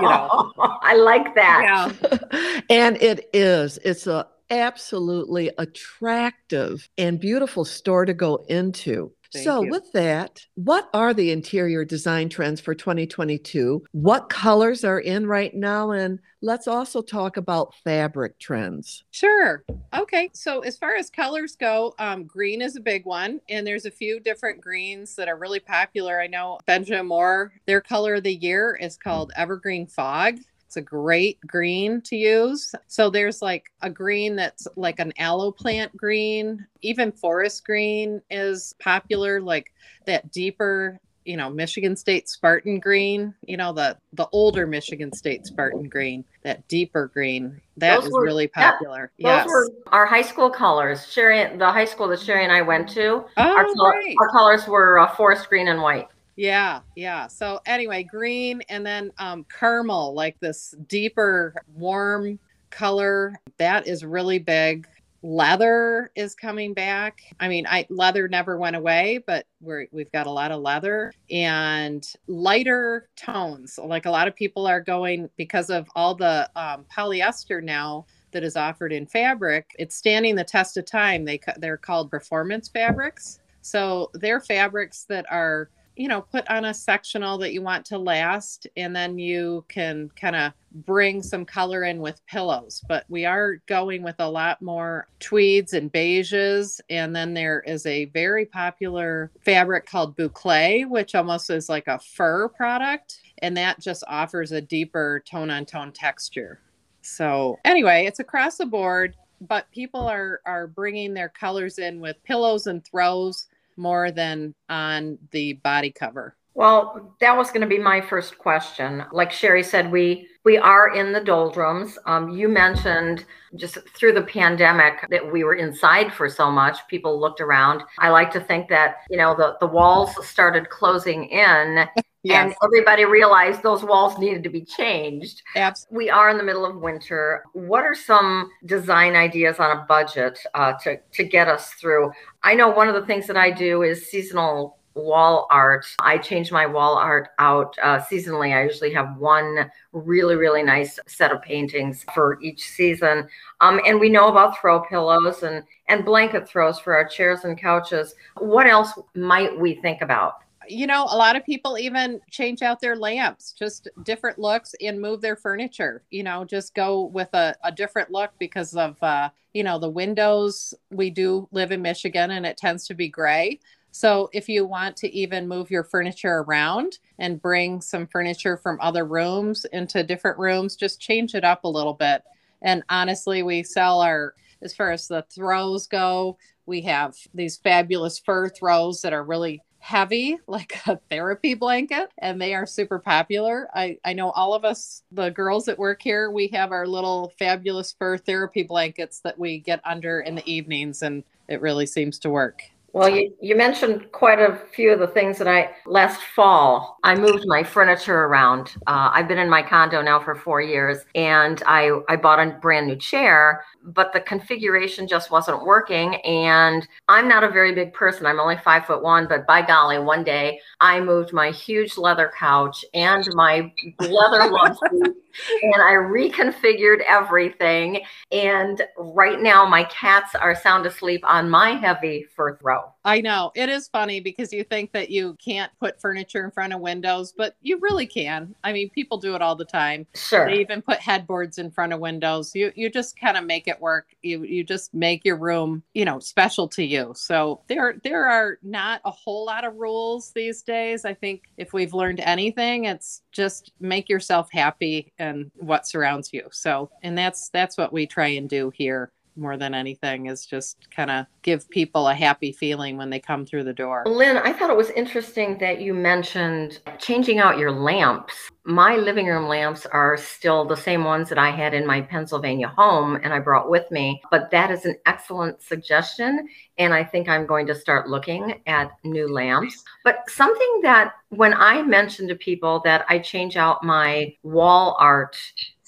you 0.00 0.08
know. 0.08 0.52
I 0.82 0.94
like 0.96 1.34
that. 1.34 1.92
Yeah, 2.00 2.60
and 2.70 2.96
it 3.02 3.28
is. 3.34 3.78
It's 3.84 4.06
a 4.06 4.26
absolutely 4.50 5.50
attractive 5.58 6.88
and 6.98 7.20
beautiful 7.20 7.64
store 7.64 8.04
to 8.06 8.14
go 8.14 8.44
into. 8.48 9.12
Thank 9.32 9.44
so, 9.44 9.62
you. 9.62 9.70
with 9.70 9.92
that, 9.92 10.44
what 10.54 10.88
are 10.92 11.14
the 11.14 11.30
interior 11.30 11.84
design 11.84 12.28
trends 12.28 12.60
for 12.60 12.74
2022? 12.74 13.84
What 13.92 14.28
colors 14.28 14.84
are 14.84 14.98
in 14.98 15.26
right 15.26 15.54
now? 15.54 15.92
And 15.92 16.18
let's 16.42 16.66
also 16.66 17.00
talk 17.00 17.36
about 17.36 17.74
fabric 17.84 18.38
trends. 18.38 19.04
sure. 19.10 19.64
Okay, 19.94 20.30
so 20.32 20.60
as 20.60 20.76
far 20.76 20.96
as 20.96 21.10
colors 21.10 21.54
go, 21.54 21.94
um, 21.98 22.24
green 22.24 22.60
is 22.62 22.76
a 22.76 22.80
big 22.80 23.04
one, 23.04 23.40
and 23.48 23.66
there's 23.66 23.84
a 23.84 23.90
few 23.90 24.18
different 24.18 24.60
greens 24.60 25.14
that 25.16 25.28
are 25.28 25.36
really 25.36 25.60
popular. 25.60 26.20
I 26.20 26.26
know 26.26 26.58
Benjamin 26.66 27.06
Moore, 27.06 27.52
their 27.66 27.80
color 27.80 28.14
of 28.14 28.24
the 28.24 28.34
year 28.34 28.76
is 28.80 28.96
called 28.96 29.32
Evergreen 29.36 29.86
Fog. 29.86 30.38
It's 30.70 30.76
a 30.76 30.82
great 30.82 31.40
green 31.48 32.00
to 32.02 32.14
use. 32.14 32.72
So 32.86 33.10
there's 33.10 33.42
like 33.42 33.72
a 33.82 33.90
green 33.90 34.36
that's 34.36 34.68
like 34.76 35.00
an 35.00 35.12
aloe 35.18 35.50
plant 35.50 35.96
green. 35.96 36.64
Even 36.80 37.10
forest 37.10 37.64
green 37.64 38.22
is 38.30 38.72
popular, 38.78 39.40
like 39.40 39.72
that 40.06 40.30
deeper, 40.30 41.00
you 41.24 41.36
know, 41.36 41.50
Michigan 41.50 41.96
State 41.96 42.28
Spartan 42.28 42.78
green, 42.78 43.34
you 43.48 43.56
know, 43.56 43.72
the 43.72 43.96
the 44.12 44.28
older 44.30 44.64
Michigan 44.64 45.12
State 45.12 45.44
Spartan 45.44 45.88
green, 45.88 46.24
that 46.44 46.68
deeper 46.68 47.10
green. 47.12 47.60
That 47.76 47.96
Those 47.96 48.06
is 48.06 48.12
were- 48.12 48.22
really 48.22 48.48
yeah, 48.56 48.70
popular. 48.70 49.10
Those 49.18 49.24
yes. 49.26 49.48
were 49.48 49.70
our 49.88 50.06
high 50.06 50.22
school 50.22 50.50
colors. 50.50 51.04
Sherry, 51.10 51.56
the 51.56 51.72
high 51.72 51.84
school 51.84 52.06
that 52.06 52.20
Sherry 52.20 52.44
and 52.44 52.52
I 52.52 52.62
went 52.62 52.88
to, 52.90 53.24
our, 53.36 53.66
oh, 53.66 53.90
great. 53.90 54.16
our 54.20 54.28
colors 54.28 54.68
were 54.68 55.00
uh, 55.00 55.12
forest 55.16 55.48
green 55.48 55.66
and 55.66 55.82
white. 55.82 56.06
Yeah, 56.40 56.80
yeah. 56.96 57.26
So 57.26 57.60
anyway, 57.66 58.02
green 58.02 58.62
and 58.70 58.84
then 58.84 59.12
um 59.18 59.44
caramel, 59.54 60.14
like 60.14 60.40
this 60.40 60.74
deeper 60.88 61.54
warm 61.74 62.38
color. 62.70 63.38
That 63.58 63.86
is 63.86 64.06
really 64.06 64.38
big. 64.38 64.88
Leather 65.22 66.10
is 66.16 66.34
coming 66.34 66.72
back. 66.72 67.20
I 67.40 67.48
mean, 67.48 67.66
I 67.66 67.84
leather 67.90 68.26
never 68.26 68.56
went 68.56 68.74
away, 68.74 69.22
but 69.26 69.44
we're 69.60 69.86
we've 69.92 70.10
got 70.12 70.26
a 70.26 70.30
lot 70.30 70.50
of 70.50 70.62
leather 70.62 71.12
and 71.30 72.10
lighter 72.26 73.10
tones. 73.16 73.78
Like 73.78 74.06
a 74.06 74.10
lot 74.10 74.26
of 74.26 74.34
people 74.34 74.66
are 74.66 74.80
going 74.80 75.28
because 75.36 75.68
of 75.68 75.90
all 75.94 76.14
the 76.14 76.48
um, 76.56 76.86
polyester 76.90 77.62
now 77.62 78.06
that 78.32 78.44
is 78.44 78.56
offered 78.56 78.94
in 78.94 79.04
fabric. 79.04 79.76
It's 79.78 79.94
standing 79.94 80.36
the 80.36 80.44
test 80.44 80.78
of 80.78 80.86
time. 80.86 81.26
They 81.26 81.38
they're 81.58 81.76
called 81.76 82.10
performance 82.10 82.70
fabrics. 82.70 83.40
So 83.60 84.10
they're 84.14 84.40
fabrics 84.40 85.04
that 85.04 85.26
are 85.30 85.68
you 86.00 86.08
know 86.08 86.22
put 86.22 86.48
on 86.48 86.64
a 86.64 86.72
sectional 86.72 87.36
that 87.36 87.52
you 87.52 87.60
want 87.60 87.84
to 87.84 87.98
last 87.98 88.66
and 88.78 88.96
then 88.96 89.18
you 89.18 89.62
can 89.68 90.10
kind 90.16 90.34
of 90.34 90.54
bring 90.86 91.22
some 91.22 91.44
color 91.44 91.84
in 91.84 92.00
with 92.00 92.24
pillows. 92.26 92.82
But 92.88 93.04
we 93.10 93.26
are 93.26 93.56
going 93.66 94.02
with 94.02 94.14
a 94.18 94.30
lot 94.30 94.62
more 94.62 95.08
tweeds 95.18 95.74
and 95.74 95.92
beiges 95.92 96.80
and 96.88 97.14
then 97.14 97.34
there 97.34 97.60
is 97.66 97.84
a 97.84 98.06
very 98.06 98.46
popular 98.46 99.30
fabric 99.42 99.84
called 99.84 100.16
boucle 100.16 100.88
which 100.88 101.14
almost 101.14 101.50
is 101.50 101.68
like 101.68 101.86
a 101.86 101.98
fur 101.98 102.48
product 102.48 103.20
and 103.42 103.54
that 103.58 103.78
just 103.78 104.02
offers 104.08 104.52
a 104.52 104.60
deeper 104.62 105.22
tone 105.30 105.50
on 105.50 105.66
tone 105.66 105.92
texture. 105.92 106.60
So 107.02 107.58
anyway 107.66 108.06
it's 108.06 108.20
across 108.20 108.56
the 108.56 108.64
board 108.64 109.16
but 109.42 109.70
people 109.70 110.08
are 110.08 110.40
are 110.46 110.66
bringing 110.66 111.12
their 111.12 111.28
colors 111.28 111.78
in 111.78 112.00
with 112.00 112.16
pillows 112.24 112.66
and 112.68 112.82
throws 112.86 113.48
more 113.80 114.12
than 114.12 114.54
on 114.68 115.18
the 115.32 115.54
body 115.54 115.90
cover. 115.90 116.36
Well, 116.54 117.14
that 117.20 117.36
was 117.36 117.48
going 117.48 117.62
to 117.62 117.66
be 117.66 117.78
my 117.78 118.00
first 118.00 118.36
question. 118.36 119.04
Like 119.12 119.32
Sherry 119.32 119.62
said, 119.62 119.90
we 119.90 120.28
we 120.44 120.58
are 120.58 120.94
in 120.94 121.12
the 121.12 121.20
doldrums. 121.20 121.98
Um, 122.06 122.30
you 122.30 122.48
mentioned 122.48 123.24
just 123.56 123.78
through 123.96 124.14
the 124.14 124.22
pandemic 124.22 125.06
that 125.10 125.32
we 125.32 125.44
were 125.44 125.54
inside 125.54 126.12
for 126.12 126.28
so 126.28 126.50
much. 126.50 126.78
People 126.88 127.20
looked 127.20 127.40
around. 127.40 127.82
I 127.98 128.08
like 128.08 128.30
to 128.32 128.40
think 128.40 128.68
that 128.68 128.96
you 129.08 129.16
know 129.16 129.34
the 129.34 129.56
the 129.60 129.66
walls 129.66 130.10
started 130.26 130.70
closing 130.70 131.26
in, 131.26 131.86
and 132.28 132.54
everybody 132.62 133.04
realized 133.04 133.62
those 133.62 133.82
walls 133.82 134.18
needed 134.18 134.42
to 134.42 134.50
be 134.50 134.62
changed. 134.62 135.42
absolutely. 135.56 136.04
We 136.04 136.10
are 136.10 136.30
in 136.30 136.36
the 136.36 136.42
middle 136.42 136.66
of 136.66 136.76
winter. 136.76 137.44
What 137.52 137.84
are 137.84 137.94
some 137.94 138.50
design 138.66 139.14
ideas 139.14 139.58
on 139.58 139.76
a 139.76 139.82
budget 139.82 140.38
uh, 140.54 140.74
to 140.84 140.98
to 140.98 141.24
get 141.24 141.48
us 141.48 141.70
through? 141.74 142.12
I 142.42 142.54
know 142.54 142.68
one 142.68 142.88
of 142.88 142.94
the 142.94 143.06
things 143.06 143.26
that 143.26 143.36
I 143.36 143.50
do 143.50 143.82
is 143.82 144.10
seasonal 144.10 144.78
wall 144.94 145.46
art. 145.50 145.86
I 146.00 146.18
change 146.18 146.50
my 146.50 146.66
wall 146.66 146.96
art 146.96 147.28
out 147.38 147.76
uh, 147.82 148.00
seasonally. 148.00 148.54
I 148.54 148.64
usually 148.64 148.92
have 148.92 149.16
one 149.16 149.70
really 149.92 150.36
really 150.36 150.62
nice 150.62 150.98
set 151.06 151.32
of 151.32 151.40
paintings 151.40 152.04
for 152.14 152.40
each 152.42 152.68
season. 152.68 153.28
Um, 153.60 153.80
and 153.86 153.98
we 153.98 154.10
know 154.10 154.28
about 154.28 154.58
throw 154.60 154.80
pillows 154.80 155.42
and 155.42 155.64
and 155.88 156.04
blanket 156.04 156.46
throws 156.46 156.78
for 156.78 156.94
our 156.94 157.08
chairs 157.08 157.44
and 157.44 157.58
couches. 157.58 158.14
What 158.36 158.66
else 158.66 158.92
might 159.14 159.58
we 159.58 159.76
think 159.76 160.02
about? 160.02 160.42
You 160.68 160.86
know, 160.86 161.04
a 161.04 161.16
lot 161.16 161.36
of 161.36 161.44
people 161.44 161.78
even 161.78 162.20
change 162.30 162.62
out 162.62 162.80
their 162.80 162.96
lamps, 162.96 163.52
just 163.52 163.88
different 164.04 164.38
looks 164.38 164.74
and 164.80 165.00
move 165.00 165.20
their 165.20 165.36
furniture. 165.36 166.02
You 166.10 166.22
know, 166.22 166.44
just 166.44 166.74
go 166.74 167.04
with 167.04 167.32
a, 167.32 167.54
a 167.64 167.72
different 167.72 168.10
look 168.10 168.30
because 168.38 168.74
of, 168.74 169.02
uh, 169.02 169.30
you 169.54 169.64
know, 169.64 169.78
the 169.78 169.88
windows. 169.88 170.74
We 170.90 171.10
do 171.10 171.48
live 171.50 171.72
in 171.72 171.82
Michigan 171.82 172.32
and 172.32 172.44
it 172.44 172.56
tends 172.56 172.86
to 172.88 172.94
be 172.94 173.08
gray. 173.08 173.58
So 173.90 174.28
if 174.32 174.48
you 174.48 174.66
want 174.66 174.96
to 174.98 175.12
even 175.12 175.48
move 175.48 175.70
your 175.70 175.82
furniture 175.82 176.44
around 176.46 176.98
and 177.18 177.42
bring 177.42 177.80
some 177.80 178.06
furniture 178.06 178.56
from 178.56 178.78
other 178.80 179.04
rooms 179.04 179.64
into 179.72 180.04
different 180.04 180.38
rooms, 180.38 180.76
just 180.76 181.00
change 181.00 181.34
it 181.34 181.44
up 181.44 181.64
a 181.64 181.68
little 181.68 181.94
bit. 181.94 182.22
And 182.62 182.84
honestly, 182.88 183.42
we 183.42 183.62
sell 183.62 184.00
our, 184.00 184.34
as 184.62 184.74
far 184.76 184.92
as 184.92 185.08
the 185.08 185.24
throws 185.34 185.86
go, 185.86 186.36
we 186.66 186.82
have 186.82 187.16
these 187.34 187.56
fabulous 187.56 188.18
fur 188.18 188.48
throws 188.48 189.00
that 189.00 189.12
are 189.12 189.24
really 189.24 189.62
heavy, 189.80 190.38
like 190.46 190.80
a 190.86 191.00
therapy 191.10 191.54
blanket, 191.54 192.10
and 192.18 192.40
they 192.40 192.54
are 192.54 192.66
super 192.66 192.98
popular. 192.98 193.68
I, 193.74 193.98
I 194.04 194.12
know 194.12 194.30
all 194.30 194.54
of 194.54 194.64
us, 194.64 195.02
the 195.10 195.30
girls 195.30 195.64
that 195.64 195.78
work 195.78 196.02
here, 196.02 196.30
we 196.30 196.48
have 196.48 196.70
our 196.70 196.86
little 196.86 197.32
fabulous 197.38 197.94
fur 197.98 198.18
therapy 198.18 198.62
blankets 198.62 199.20
that 199.20 199.38
we 199.38 199.58
get 199.58 199.80
under 199.84 200.20
in 200.20 200.34
the 200.34 200.48
evenings, 200.48 201.02
and 201.02 201.24
it 201.48 201.60
really 201.60 201.86
seems 201.86 202.18
to 202.20 202.30
work. 202.30 202.62
Well, 202.92 203.08
you, 203.08 203.32
you 203.40 203.54
mentioned 203.54 204.10
quite 204.10 204.40
a 204.40 204.60
few 204.74 204.92
of 204.92 204.98
the 204.98 205.06
things 205.06 205.38
that 205.38 205.46
I 205.46 205.70
last 205.86 206.20
fall. 206.22 206.98
I 207.04 207.14
moved 207.14 207.44
my 207.46 207.62
furniture 207.62 208.24
around. 208.24 208.74
Uh, 208.88 209.10
I've 209.12 209.28
been 209.28 209.38
in 209.38 209.48
my 209.48 209.62
condo 209.62 210.02
now 210.02 210.18
for 210.18 210.34
four 210.34 210.60
years, 210.60 210.98
and 211.14 211.62
I 211.66 212.00
I 212.08 212.16
bought 212.16 212.40
a 212.40 212.58
brand 212.60 212.88
new 212.88 212.96
chair, 212.96 213.64
but 213.84 214.12
the 214.12 214.20
configuration 214.20 215.06
just 215.06 215.30
wasn't 215.30 215.64
working. 215.64 216.16
And 216.16 216.86
I'm 217.06 217.28
not 217.28 217.44
a 217.44 217.48
very 217.48 217.72
big 217.72 217.92
person. 217.92 218.26
I'm 218.26 218.40
only 218.40 218.56
five 218.56 218.86
foot 218.86 219.02
one, 219.02 219.28
but 219.28 219.46
by 219.46 219.62
golly, 219.62 220.00
one 220.00 220.24
day 220.24 220.60
I 220.80 221.00
moved 221.00 221.32
my 221.32 221.52
huge 221.52 221.96
leather 221.96 222.32
couch 222.36 222.84
and 222.92 223.24
my 223.34 223.72
leather 224.00 224.50
love 224.50 224.76
seat, 224.90 225.14
and 225.62 225.82
I 225.82 225.92
reconfigured 225.92 227.02
everything. 227.06 228.00
And 228.32 228.82
right 228.96 229.40
now, 229.40 229.64
my 229.64 229.84
cats 229.84 230.34
are 230.34 230.56
sound 230.56 230.86
asleep 230.86 231.22
on 231.24 231.48
my 231.48 231.70
heavy 231.70 232.26
fur 232.34 232.56
throw. 232.56 232.79
I 233.04 233.20
know 233.20 233.50
it 233.54 233.68
is 233.68 233.88
funny 233.88 234.20
because 234.20 234.52
you 234.52 234.62
think 234.64 234.92
that 234.92 235.10
you 235.10 235.36
can't 235.42 235.72
put 235.80 236.00
furniture 236.00 236.44
in 236.44 236.50
front 236.50 236.72
of 236.72 236.80
windows, 236.80 237.32
but 237.36 237.56
you 237.62 237.78
really 237.80 238.06
can. 238.06 238.54
I 238.62 238.72
mean, 238.72 238.90
people 238.90 239.18
do 239.18 239.34
it 239.34 239.42
all 239.42 239.56
the 239.56 239.64
time. 239.64 240.06
Sure. 240.14 240.46
They 240.46 240.60
even 240.60 240.82
put 240.82 240.98
headboards 240.98 241.58
in 241.58 241.70
front 241.70 241.92
of 241.92 242.00
windows. 242.00 242.54
You 242.54 242.72
you 242.74 242.90
just 242.90 243.18
kind 243.18 243.36
of 243.36 243.44
make 243.44 243.68
it 243.68 243.80
work. 243.80 244.14
You 244.22 244.42
you 244.44 244.64
just 244.64 244.92
make 244.92 245.24
your 245.24 245.36
room, 245.36 245.82
you 245.94 246.04
know, 246.04 246.18
special 246.18 246.68
to 246.68 246.84
you. 246.84 247.12
So 247.16 247.62
there 247.68 247.96
there 248.02 248.26
are 248.26 248.58
not 248.62 249.00
a 249.04 249.10
whole 249.10 249.46
lot 249.46 249.64
of 249.64 249.76
rules 249.76 250.32
these 250.32 250.62
days. 250.62 251.04
I 251.04 251.14
think 251.14 251.44
if 251.56 251.72
we've 251.72 251.94
learned 251.94 252.20
anything, 252.20 252.84
it's 252.84 253.22
just 253.32 253.72
make 253.80 254.08
yourself 254.08 254.50
happy 254.52 255.12
and 255.18 255.50
what 255.56 255.86
surrounds 255.86 256.32
you. 256.32 256.48
So 256.50 256.90
and 257.02 257.16
that's 257.16 257.48
that's 257.48 257.76
what 257.78 257.92
we 257.92 258.06
try 258.06 258.28
and 258.28 258.48
do 258.48 258.70
here 258.74 259.12
more 259.36 259.56
than 259.56 259.74
anything 259.74 260.26
is 260.26 260.46
just 260.46 260.90
kind 260.90 261.10
of 261.10 261.26
give 261.42 261.68
people 261.70 262.08
a 262.08 262.14
happy 262.14 262.52
feeling 262.52 262.96
when 262.96 263.10
they 263.10 263.20
come 263.20 263.46
through 263.46 263.64
the 263.64 263.72
door. 263.72 264.04
Lynn, 264.06 264.36
I 264.38 264.52
thought 264.52 264.70
it 264.70 264.76
was 264.76 264.90
interesting 264.90 265.58
that 265.58 265.80
you 265.80 265.94
mentioned 265.94 266.80
changing 266.98 267.38
out 267.38 267.58
your 267.58 267.72
lamps. 267.72 268.50
My 268.64 268.96
living 268.96 269.26
room 269.26 269.48
lamps 269.48 269.86
are 269.86 270.16
still 270.16 270.64
the 270.64 270.76
same 270.76 271.04
ones 271.04 271.28
that 271.30 271.38
I 271.38 271.50
had 271.50 271.74
in 271.74 271.86
my 271.86 272.02
Pennsylvania 272.02 272.68
home 272.68 273.18
and 273.22 273.32
I 273.32 273.38
brought 273.38 273.70
with 273.70 273.90
me, 273.90 274.20
but 274.30 274.50
that 274.50 274.70
is 274.70 274.84
an 274.84 274.96
excellent 275.06 275.62
suggestion. 275.62 276.48
And 276.78 276.92
I 276.92 277.02
think 277.02 277.28
I'm 277.28 277.46
going 277.46 277.66
to 277.66 277.74
start 277.74 278.08
looking 278.08 278.60
at 278.66 278.90
new 279.04 279.32
lamps. 279.32 279.82
But 280.04 280.28
something 280.28 280.80
that 280.82 281.12
when 281.30 281.54
I 281.54 281.82
mention 281.82 282.28
to 282.28 282.34
people 282.34 282.80
that 282.84 283.04
I 283.08 283.18
change 283.18 283.56
out 283.56 283.82
my 283.82 284.34
wall 284.42 284.96
art 284.98 285.36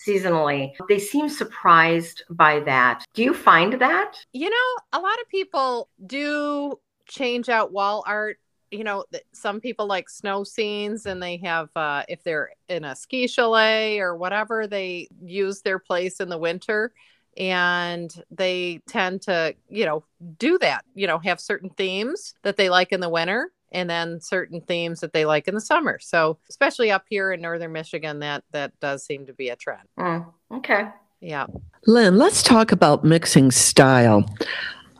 seasonally. 0.06 0.72
They 0.88 0.98
seem 0.98 1.28
surprised 1.28 2.22
by 2.30 2.60
that. 2.60 3.04
Do 3.14 3.22
you 3.22 3.34
find 3.34 3.74
that? 3.74 4.16
You 4.32 4.50
know, 4.50 4.98
a 4.98 5.00
lot 5.00 5.20
of 5.20 5.28
people 5.28 5.88
do 6.06 6.78
change 7.06 7.48
out 7.48 7.72
wall 7.72 8.04
art. 8.06 8.38
You 8.70 8.84
know, 8.84 9.04
some 9.32 9.60
people 9.60 9.86
like 9.86 10.08
snow 10.08 10.44
scenes 10.44 11.04
and 11.04 11.22
they 11.22 11.36
have, 11.38 11.68
uh, 11.76 12.04
if 12.08 12.22
they're 12.24 12.50
in 12.68 12.84
a 12.84 12.96
ski 12.96 13.26
chalet 13.26 13.98
or 13.98 14.16
whatever, 14.16 14.66
they 14.66 15.08
use 15.22 15.60
their 15.60 15.78
place 15.78 16.20
in 16.20 16.30
the 16.30 16.38
winter 16.38 16.92
and 17.36 18.14
they 18.30 18.80
tend 18.88 19.22
to, 19.22 19.54
you 19.68 19.84
know, 19.84 20.04
do 20.38 20.58
that, 20.58 20.84
you 20.94 21.06
know, 21.06 21.18
have 21.18 21.40
certain 21.40 21.70
themes 21.70 22.34
that 22.42 22.56
they 22.56 22.70
like 22.70 22.92
in 22.92 23.00
the 23.00 23.08
winter 23.08 23.52
and 23.72 23.90
then 23.90 24.20
certain 24.20 24.60
themes 24.60 25.00
that 25.00 25.12
they 25.12 25.24
like 25.24 25.48
in 25.48 25.54
the 25.54 25.60
summer. 25.60 25.98
So, 26.00 26.38
especially 26.48 26.90
up 26.90 27.04
here 27.08 27.32
in 27.32 27.40
northern 27.40 27.72
Michigan, 27.72 28.20
that 28.20 28.44
that 28.52 28.78
does 28.80 29.04
seem 29.04 29.26
to 29.26 29.32
be 29.32 29.48
a 29.48 29.56
trend. 29.56 29.88
Mm, 29.98 30.26
okay. 30.52 30.88
Yeah. 31.20 31.46
Lynn, 31.86 32.18
let's 32.18 32.42
talk 32.42 32.72
about 32.72 33.04
mixing 33.04 33.50
style. 33.50 34.24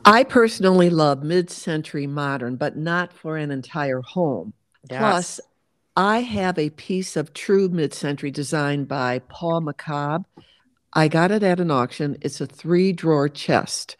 I 0.05 0.23
personally 0.23 0.89
love 0.89 1.23
mid-century 1.23 2.07
modern, 2.07 2.57
but 2.57 2.75
not 2.75 3.13
for 3.13 3.37
an 3.37 3.51
entire 3.51 4.01
home. 4.01 4.53
Yes. 4.89 4.99
Plus, 4.99 5.39
I 5.95 6.21
have 6.21 6.57
a 6.57 6.71
piece 6.71 7.15
of 7.15 7.33
true 7.33 7.69
mid-century 7.69 8.31
design 8.31 8.85
by 8.85 9.19
Paul 9.29 9.61
McCobb. 9.61 10.25
I 10.93 11.07
got 11.07 11.31
it 11.31 11.43
at 11.43 11.59
an 11.59 11.71
auction. 11.71 12.17
It's 12.21 12.41
a 12.41 12.47
three-drawer 12.47 13.29
chest. 13.29 13.95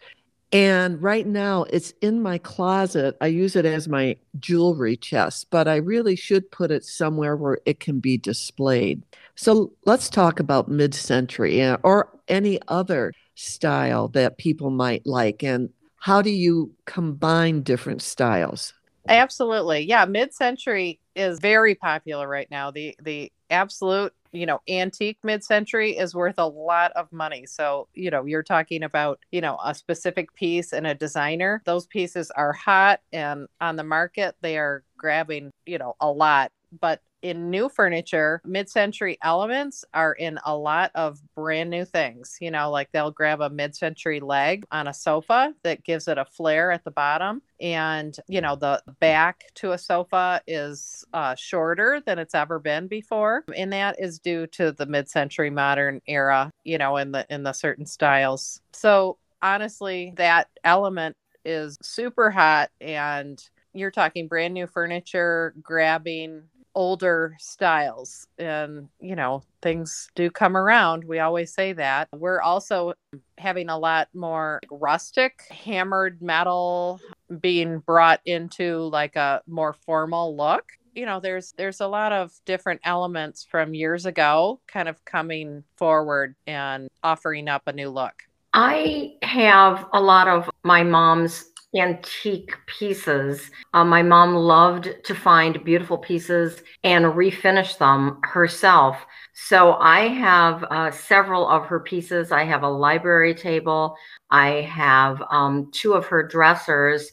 And 0.54 1.02
right 1.02 1.26
now 1.26 1.64
it's 1.64 1.92
in 2.00 2.22
my 2.22 2.38
closet. 2.38 3.16
I 3.20 3.26
use 3.26 3.56
it 3.56 3.66
as 3.66 3.88
my 3.88 4.16
jewelry 4.38 4.96
chest, 4.96 5.48
but 5.50 5.66
I 5.66 5.76
really 5.76 6.14
should 6.14 6.48
put 6.52 6.70
it 6.70 6.84
somewhere 6.84 7.34
where 7.34 7.58
it 7.66 7.80
can 7.80 7.98
be 7.98 8.16
displayed. 8.16 9.02
So 9.34 9.72
let's 9.84 10.08
talk 10.08 10.38
about 10.38 10.68
mid 10.68 10.94
century 10.94 11.60
eh, 11.60 11.76
or 11.82 12.08
any 12.28 12.60
other 12.68 13.12
style 13.34 14.06
that 14.08 14.38
people 14.38 14.70
might 14.70 15.04
like. 15.04 15.42
And 15.42 15.70
how 15.98 16.22
do 16.22 16.30
you 16.30 16.70
combine 16.84 17.62
different 17.62 18.00
styles? 18.00 18.74
Absolutely. 19.08 19.80
Yeah, 19.80 20.04
mid-century 20.04 21.00
is 21.16 21.38
very 21.40 21.74
popular 21.74 22.28
right 22.28 22.50
now. 22.50 22.70
The 22.70 22.96
the 23.02 23.32
absolute 23.50 24.14
you 24.34 24.46
know, 24.46 24.60
antique 24.68 25.18
mid 25.22 25.44
century 25.44 25.96
is 25.96 26.14
worth 26.14 26.38
a 26.38 26.46
lot 26.46 26.92
of 26.92 27.10
money. 27.12 27.46
So, 27.46 27.88
you 27.94 28.10
know, 28.10 28.24
you're 28.24 28.42
talking 28.42 28.82
about, 28.82 29.20
you 29.30 29.40
know, 29.40 29.58
a 29.64 29.74
specific 29.74 30.34
piece 30.34 30.72
and 30.72 30.86
a 30.86 30.94
designer. 30.94 31.62
Those 31.64 31.86
pieces 31.86 32.30
are 32.32 32.52
hot 32.52 33.00
and 33.12 33.46
on 33.60 33.76
the 33.76 33.84
market, 33.84 34.34
they 34.40 34.58
are 34.58 34.82
grabbing, 34.98 35.50
you 35.66 35.78
know, 35.78 35.94
a 36.00 36.10
lot. 36.10 36.50
But 36.80 37.00
in 37.24 37.48
new 37.48 37.70
furniture, 37.70 38.42
mid 38.44 38.68
century 38.68 39.16
elements 39.22 39.82
are 39.94 40.12
in 40.12 40.38
a 40.44 40.54
lot 40.54 40.90
of 40.94 41.20
brand 41.34 41.70
new 41.70 41.86
things. 41.86 42.36
You 42.38 42.50
know, 42.50 42.70
like 42.70 42.92
they'll 42.92 43.10
grab 43.10 43.40
a 43.40 43.48
mid 43.48 43.74
century 43.74 44.20
leg 44.20 44.66
on 44.70 44.86
a 44.86 44.94
sofa 44.94 45.54
that 45.62 45.82
gives 45.82 46.06
it 46.06 46.18
a 46.18 46.26
flare 46.26 46.70
at 46.70 46.84
the 46.84 46.90
bottom. 46.90 47.40
And, 47.60 48.14
you 48.28 48.42
know, 48.42 48.56
the 48.56 48.82
back 49.00 49.44
to 49.54 49.72
a 49.72 49.78
sofa 49.78 50.42
is 50.46 51.02
uh, 51.14 51.34
shorter 51.34 52.02
than 52.04 52.18
it's 52.18 52.34
ever 52.34 52.58
been 52.58 52.88
before. 52.88 53.44
And 53.56 53.72
that 53.72 53.96
is 53.98 54.18
due 54.18 54.46
to 54.48 54.72
the 54.72 54.86
mid 54.86 55.08
century 55.08 55.48
modern 55.48 56.02
era, 56.06 56.50
you 56.62 56.76
know, 56.76 56.98
in 56.98 57.10
the 57.12 57.26
in 57.30 57.42
the 57.42 57.54
certain 57.54 57.86
styles. 57.86 58.60
So 58.74 59.16
honestly, 59.40 60.12
that 60.16 60.50
element 60.62 61.16
is 61.42 61.78
super 61.80 62.30
hot 62.30 62.70
and 62.82 63.42
you're 63.74 63.90
talking 63.90 64.28
brand 64.28 64.54
new 64.54 64.66
furniture 64.66 65.52
grabbing 65.60 66.44
older 66.74 67.36
styles 67.38 68.26
and 68.38 68.88
you 69.00 69.14
know 69.14 69.42
things 69.62 70.08
do 70.14 70.30
come 70.30 70.56
around 70.56 71.04
we 71.04 71.18
always 71.18 71.52
say 71.52 71.72
that. 71.72 72.08
We're 72.12 72.40
also 72.40 72.94
having 73.38 73.68
a 73.68 73.78
lot 73.78 74.08
more 74.14 74.60
rustic 74.70 75.42
hammered 75.50 76.20
metal 76.20 77.00
being 77.40 77.78
brought 77.80 78.20
into 78.24 78.82
like 78.84 79.16
a 79.16 79.42
more 79.46 79.72
formal 79.72 80.36
look. 80.36 80.64
You 80.94 81.06
know 81.06 81.20
there's 81.20 81.52
there's 81.56 81.80
a 81.80 81.88
lot 81.88 82.12
of 82.12 82.32
different 82.44 82.80
elements 82.84 83.44
from 83.44 83.74
years 83.74 84.06
ago 84.06 84.60
kind 84.66 84.88
of 84.88 85.04
coming 85.04 85.64
forward 85.76 86.36
and 86.46 86.88
offering 87.02 87.48
up 87.48 87.62
a 87.66 87.72
new 87.72 87.90
look. 87.90 88.14
I 88.52 89.14
have 89.22 89.86
a 89.92 90.00
lot 90.00 90.28
of 90.28 90.48
my 90.62 90.84
mom's 90.84 91.44
antique 91.76 92.54
pieces. 92.66 93.50
Uh, 93.72 93.84
my 93.84 94.02
mom 94.02 94.34
loved 94.34 94.94
to 95.04 95.14
find 95.14 95.64
beautiful 95.64 95.98
pieces 95.98 96.62
and 96.82 97.04
refinish 97.04 97.78
them 97.78 98.20
herself. 98.22 98.96
So 99.32 99.74
I 99.74 100.08
have 100.08 100.64
uh, 100.64 100.90
several 100.90 101.48
of 101.48 101.66
her 101.66 101.80
pieces. 101.80 102.30
I 102.32 102.44
have 102.44 102.62
a 102.62 102.68
library 102.68 103.34
table. 103.34 103.96
I 104.30 104.62
have 104.62 105.22
um, 105.30 105.70
two 105.72 105.94
of 105.94 106.06
her 106.06 106.22
dressers. 106.22 107.10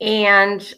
And 0.00 0.74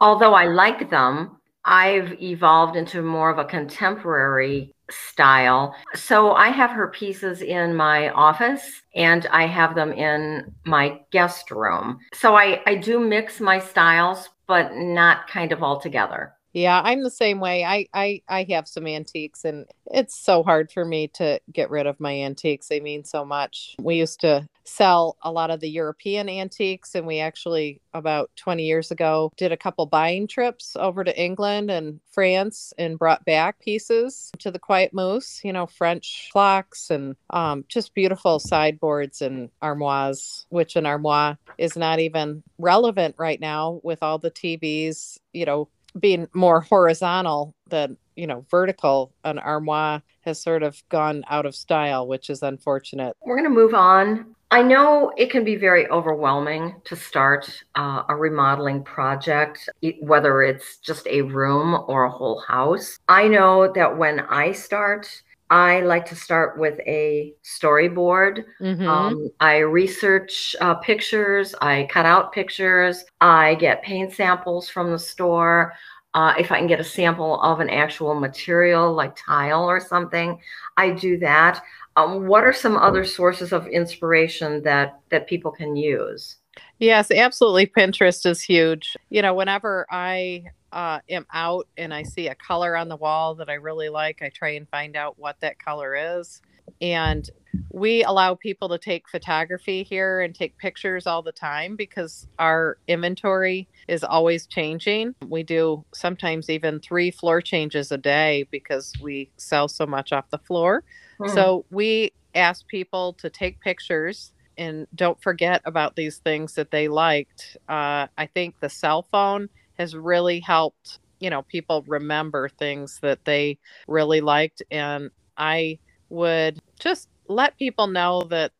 although 0.00 0.34
I 0.34 0.46
like 0.46 0.90
them, 0.90 1.36
I've 1.64 2.20
evolved 2.22 2.76
into 2.76 3.02
more 3.02 3.30
of 3.30 3.38
a 3.38 3.44
contemporary 3.44 4.74
style. 4.90 5.74
So 5.94 6.32
I 6.32 6.48
have 6.48 6.70
her 6.70 6.88
pieces 6.88 7.42
in 7.42 7.74
my 7.74 8.10
office 8.10 8.82
and 8.94 9.26
I 9.26 9.46
have 9.46 9.74
them 9.74 9.92
in 9.92 10.52
my 10.64 11.00
guest 11.10 11.50
room. 11.50 11.98
So 12.12 12.36
I, 12.36 12.60
I 12.66 12.74
do 12.74 13.00
mix 13.00 13.40
my 13.40 13.58
styles, 13.58 14.28
but 14.46 14.74
not 14.74 15.28
kind 15.28 15.52
of 15.52 15.62
all 15.62 15.80
together. 15.80 16.34
Yeah, 16.52 16.80
I'm 16.84 17.04
the 17.04 17.10
same 17.10 17.38
way. 17.38 17.64
I, 17.64 17.86
I 17.94 18.22
I 18.28 18.44
have 18.50 18.66
some 18.66 18.86
antiques 18.86 19.44
and 19.44 19.66
it's 19.86 20.18
so 20.18 20.42
hard 20.42 20.72
for 20.72 20.84
me 20.84 21.06
to 21.14 21.40
get 21.52 21.70
rid 21.70 21.86
of 21.86 22.00
my 22.00 22.12
antiques. 22.12 22.66
They 22.66 22.80
mean 22.80 23.04
so 23.04 23.24
much. 23.24 23.76
We 23.78 23.94
used 23.96 24.20
to 24.22 24.48
sell 24.70 25.16
a 25.22 25.32
lot 25.32 25.50
of 25.50 25.60
the 25.60 25.68
European 25.68 26.28
antiques 26.28 26.94
and 26.94 27.06
we 27.06 27.18
actually 27.18 27.80
about 27.92 28.30
20 28.36 28.64
years 28.64 28.90
ago 28.90 29.32
did 29.36 29.50
a 29.50 29.56
couple 29.56 29.84
buying 29.84 30.28
trips 30.28 30.76
over 30.78 31.02
to 31.02 31.20
England 31.20 31.70
and 31.70 31.98
France 32.12 32.72
and 32.78 32.98
brought 32.98 33.24
back 33.24 33.58
pieces 33.58 34.30
to 34.38 34.50
the 34.50 34.58
Quiet 34.58 34.94
Moose, 34.94 35.40
you 35.42 35.52
know, 35.52 35.66
French 35.66 36.28
clocks 36.32 36.90
and 36.90 37.16
um, 37.30 37.64
just 37.68 37.94
beautiful 37.94 38.38
sideboards 38.38 39.22
and 39.22 39.50
armoires, 39.60 40.46
which 40.50 40.76
an 40.76 40.86
armoire 40.86 41.36
is 41.58 41.76
not 41.76 41.98
even 41.98 42.42
relevant 42.58 43.16
right 43.18 43.40
now 43.40 43.80
with 43.82 44.02
all 44.02 44.18
the 44.18 44.30
TVs, 44.30 45.18
you 45.32 45.44
know, 45.44 45.68
being 45.98 46.28
more 46.32 46.60
horizontal 46.60 47.56
than 47.68 47.96
you 48.14 48.26
know 48.26 48.46
vertical. 48.48 49.12
An 49.24 49.40
armoire 49.40 50.02
has 50.20 50.40
sort 50.40 50.62
of 50.62 50.80
gone 50.88 51.24
out 51.28 51.46
of 51.46 51.56
style 51.56 52.06
which 52.06 52.30
is 52.30 52.42
unfortunate. 52.42 53.16
We're 53.24 53.36
going 53.36 53.48
to 53.48 53.54
move 53.54 53.74
on 53.74 54.36
i 54.50 54.62
know 54.62 55.12
it 55.16 55.30
can 55.30 55.44
be 55.44 55.56
very 55.56 55.88
overwhelming 55.88 56.74
to 56.84 56.96
start 56.96 57.62
uh, 57.76 58.02
a 58.08 58.16
remodeling 58.16 58.82
project 58.82 59.68
whether 60.00 60.42
it's 60.42 60.78
just 60.78 61.06
a 61.06 61.22
room 61.22 61.84
or 61.88 62.04
a 62.04 62.10
whole 62.10 62.40
house 62.40 62.98
i 63.08 63.26
know 63.26 63.72
that 63.72 63.96
when 63.96 64.20
i 64.20 64.52
start 64.52 65.22
I 65.50 65.80
like 65.80 66.06
to 66.06 66.14
start 66.14 66.58
with 66.58 66.78
a 66.86 67.34
storyboard. 67.42 68.44
Mm-hmm. 68.60 68.86
Um, 68.86 69.28
I 69.40 69.58
research 69.58 70.54
uh, 70.60 70.76
pictures, 70.76 71.56
I 71.60 71.88
cut 71.90 72.06
out 72.06 72.32
pictures, 72.32 73.04
I 73.20 73.56
get 73.56 73.82
paint 73.82 74.12
samples 74.12 74.68
from 74.68 74.92
the 74.92 74.98
store. 74.98 75.72
Uh, 76.14 76.34
if 76.38 76.50
I 76.50 76.58
can 76.58 76.66
get 76.66 76.80
a 76.80 76.84
sample 76.84 77.40
of 77.40 77.60
an 77.60 77.70
actual 77.70 78.14
material 78.14 78.92
like 78.92 79.14
tile 79.16 79.64
or 79.64 79.78
something, 79.78 80.40
I 80.76 80.90
do 80.90 81.18
that. 81.18 81.62
Um, 81.96 82.26
what 82.26 82.44
are 82.44 82.52
some 82.52 82.76
other 82.76 83.04
sources 83.04 83.52
of 83.52 83.66
inspiration 83.68 84.62
that 84.62 85.00
that 85.10 85.28
people 85.28 85.50
can 85.52 85.76
use? 85.76 86.36
Yes, 86.78 87.10
absolutely. 87.10 87.66
Pinterest 87.66 88.26
is 88.26 88.42
huge. 88.42 88.96
You 89.10 89.22
know, 89.22 89.34
whenever 89.34 89.86
I 89.90 90.44
uh, 90.72 91.00
am 91.08 91.26
out 91.32 91.68
and 91.76 91.92
I 91.92 92.02
see 92.02 92.28
a 92.28 92.34
color 92.34 92.76
on 92.76 92.88
the 92.88 92.96
wall 92.96 93.34
that 93.36 93.48
I 93.48 93.54
really 93.54 93.88
like, 93.88 94.22
I 94.22 94.30
try 94.30 94.50
and 94.50 94.68
find 94.68 94.96
out 94.96 95.18
what 95.18 95.40
that 95.40 95.58
color 95.58 96.18
is. 96.18 96.40
And 96.80 97.28
we 97.70 98.04
allow 98.04 98.34
people 98.34 98.68
to 98.68 98.78
take 98.78 99.08
photography 99.08 99.82
here 99.82 100.20
and 100.20 100.34
take 100.34 100.56
pictures 100.58 101.06
all 101.06 101.22
the 101.22 101.32
time 101.32 101.76
because 101.76 102.26
our 102.38 102.78
inventory 102.86 103.68
is 103.88 104.04
always 104.04 104.46
changing. 104.46 105.14
We 105.26 105.42
do 105.42 105.84
sometimes 105.92 106.48
even 106.48 106.80
three 106.80 107.10
floor 107.10 107.40
changes 107.40 107.90
a 107.90 107.98
day 107.98 108.46
because 108.50 108.92
we 109.02 109.30
sell 109.36 109.68
so 109.68 109.86
much 109.86 110.12
off 110.12 110.30
the 110.30 110.38
floor. 110.38 110.84
Hmm. 111.20 111.28
So 111.28 111.64
we 111.70 112.12
ask 112.34 112.66
people 112.68 113.14
to 113.14 113.28
take 113.28 113.60
pictures 113.60 114.32
and 114.56 114.86
don't 114.94 115.20
forget 115.22 115.62
about 115.64 115.96
these 115.96 116.18
things 116.18 116.54
that 116.54 116.70
they 116.70 116.88
liked. 116.88 117.56
Uh, 117.68 118.06
I 118.16 118.26
think 118.32 118.60
the 118.60 118.68
cell 118.68 119.02
phone 119.10 119.48
has 119.78 119.96
really 119.96 120.40
helped, 120.40 120.98
you 121.18 121.30
know, 121.30 121.42
people 121.42 121.82
remember 121.86 122.48
things 122.48 122.98
that 123.00 123.24
they 123.24 123.58
really 123.88 124.20
liked. 124.20 124.62
And 124.70 125.10
I 125.36 125.78
would 126.10 126.60
just 126.78 127.08
let 127.28 127.56
people 127.58 127.86
know 127.86 128.22
that 128.30 128.52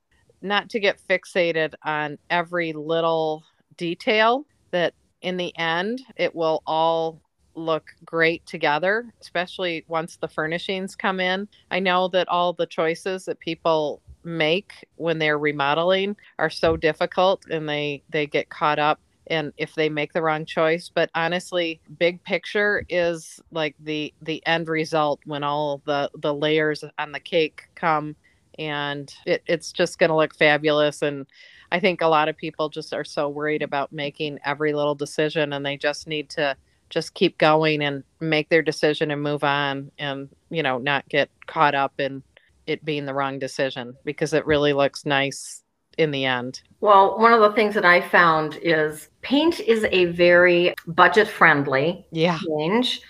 not 0.42 0.71
to 0.71 0.80
get 0.80 1.00
fixated 1.09 1.75
on 1.85 2.19
every 2.30 2.73
little 2.73 3.45
detail, 3.76 4.47
that 4.71 4.95
in 5.23 5.37
the 5.37 5.57
end, 5.59 6.02
it 6.16 6.35
will 6.35 6.62
all 6.66 7.21
look 7.54 7.90
great 8.04 8.47
together, 8.47 9.12
especially 9.21 9.85
once 9.88 10.16
the 10.16 10.28
furnishings 10.28 10.97
come 10.97 11.21
in. 11.21 11.49
I 11.71 11.80
know 11.80 12.09
that 12.09 12.28
all 12.28 12.52
the 12.52 12.66
choices 12.66 13.26
that 13.26 13.40
people 13.40 14.00
make 14.25 14.73
when 14.97 15.19
they're 15.19 15.38
remodeling 15.38 16.16
are 16.38 16.50
so 16.50 16.76
difficult 16.76 17.45
and 17.50 17.69
they 17.69 18.02
they 18.11 18.26
get 18.26 18.50
caught 18.50 18.78
up 18.78 19.00
and 19.30 19.52
if 19.56 19.75
they 19.75 19.88
make 19.88 20.12
the 20.12 20.20
wrong 20.20 20.44
choice 20.44 20.90
but 20.92 21.08
honestly 21.14 21.80
big 21.99 22.22
picture 22.25 22.84
is 22.88 23.40
like 23.52 23.75
the 23.80 24.12
the 24.20 24.44
end 24.46 24.68
result 24.68 25.20
when 25.25 25.42
all 25.42 25.80
the 25.87 26.10
the 26.18 26.34
layers 26.34 26.84
on 26.99 27.12
the 27.12 27.20
cake 27.20 27.68
come 27.75 28.14
and 28.58 29.14
it, 29.25 29.42
it's 29.46 29.72
just 29.72 29.99
going 29.99 30.10
to 30.10 30.16
look 30.16 30.34
fabulous 30.34 31.00
and 31.00 31.26
i 31.72 31.80
think 31.80 32.00
a 32.02 32.06
lot 32.06 32.28
of 32.28 32.37
people 32.37 32.68
just 32.68 32.92
are 32.92 33.04
so 33.04 33.28
worried 33.28 33.62
about 33.62 33.92
making 33.92 34.38
every 34.44 34.75
little 34.75 34.94
decision 34.94 35.52
and 35.52 35.64
they 35.64 35.76
just 35.76 36.06
need 36.06 36.28
to 36.28 36.54
just 36.90 37.14
keep 37.14 37.38
going 37.38 37.82
and 37.82 38.02
make 38.18 38.49
their 38.49 38.62
decision 38.62 39.12
and 39.12 39.22
move 39.22 39.44
on 39.44 39.90
and 39.99 40.28
you 40.50 40.62
know 40.62 40.78
not 40.78 41.08
get 41.08 41.30
caught 41.46 41.75
up 41.75 41.94
in 41.99 42.22
it 42.66 42.84
being 42.84 43.06
the 43.06 43.14
wrong 43.14 43.38
decision 43.38 43.96
because 44.04 44.34
it 44.34 44.44
really 44.44 44.72
looks 44.72 45.06
nice 45.06 45.62
in 45.99 46.10
the 46.10 46.25
end 46.25 46.62
well 46.80 47.18
one 47.18 47.32
of 47.32 47.40
the 47.40 47.52
things 47.52 47.75
that 47.75 47.84
i 47.84 48.00
found 48.00 48.58
is 48.62 49.08
paint 49.22 49.60
is 49.60 49.84
a 49.90 50.06
very 50.06 50.75
budget 50.88 51.28
friendly 51.28 52.04
yeah. 52.10 52.38
range 52.49 53.00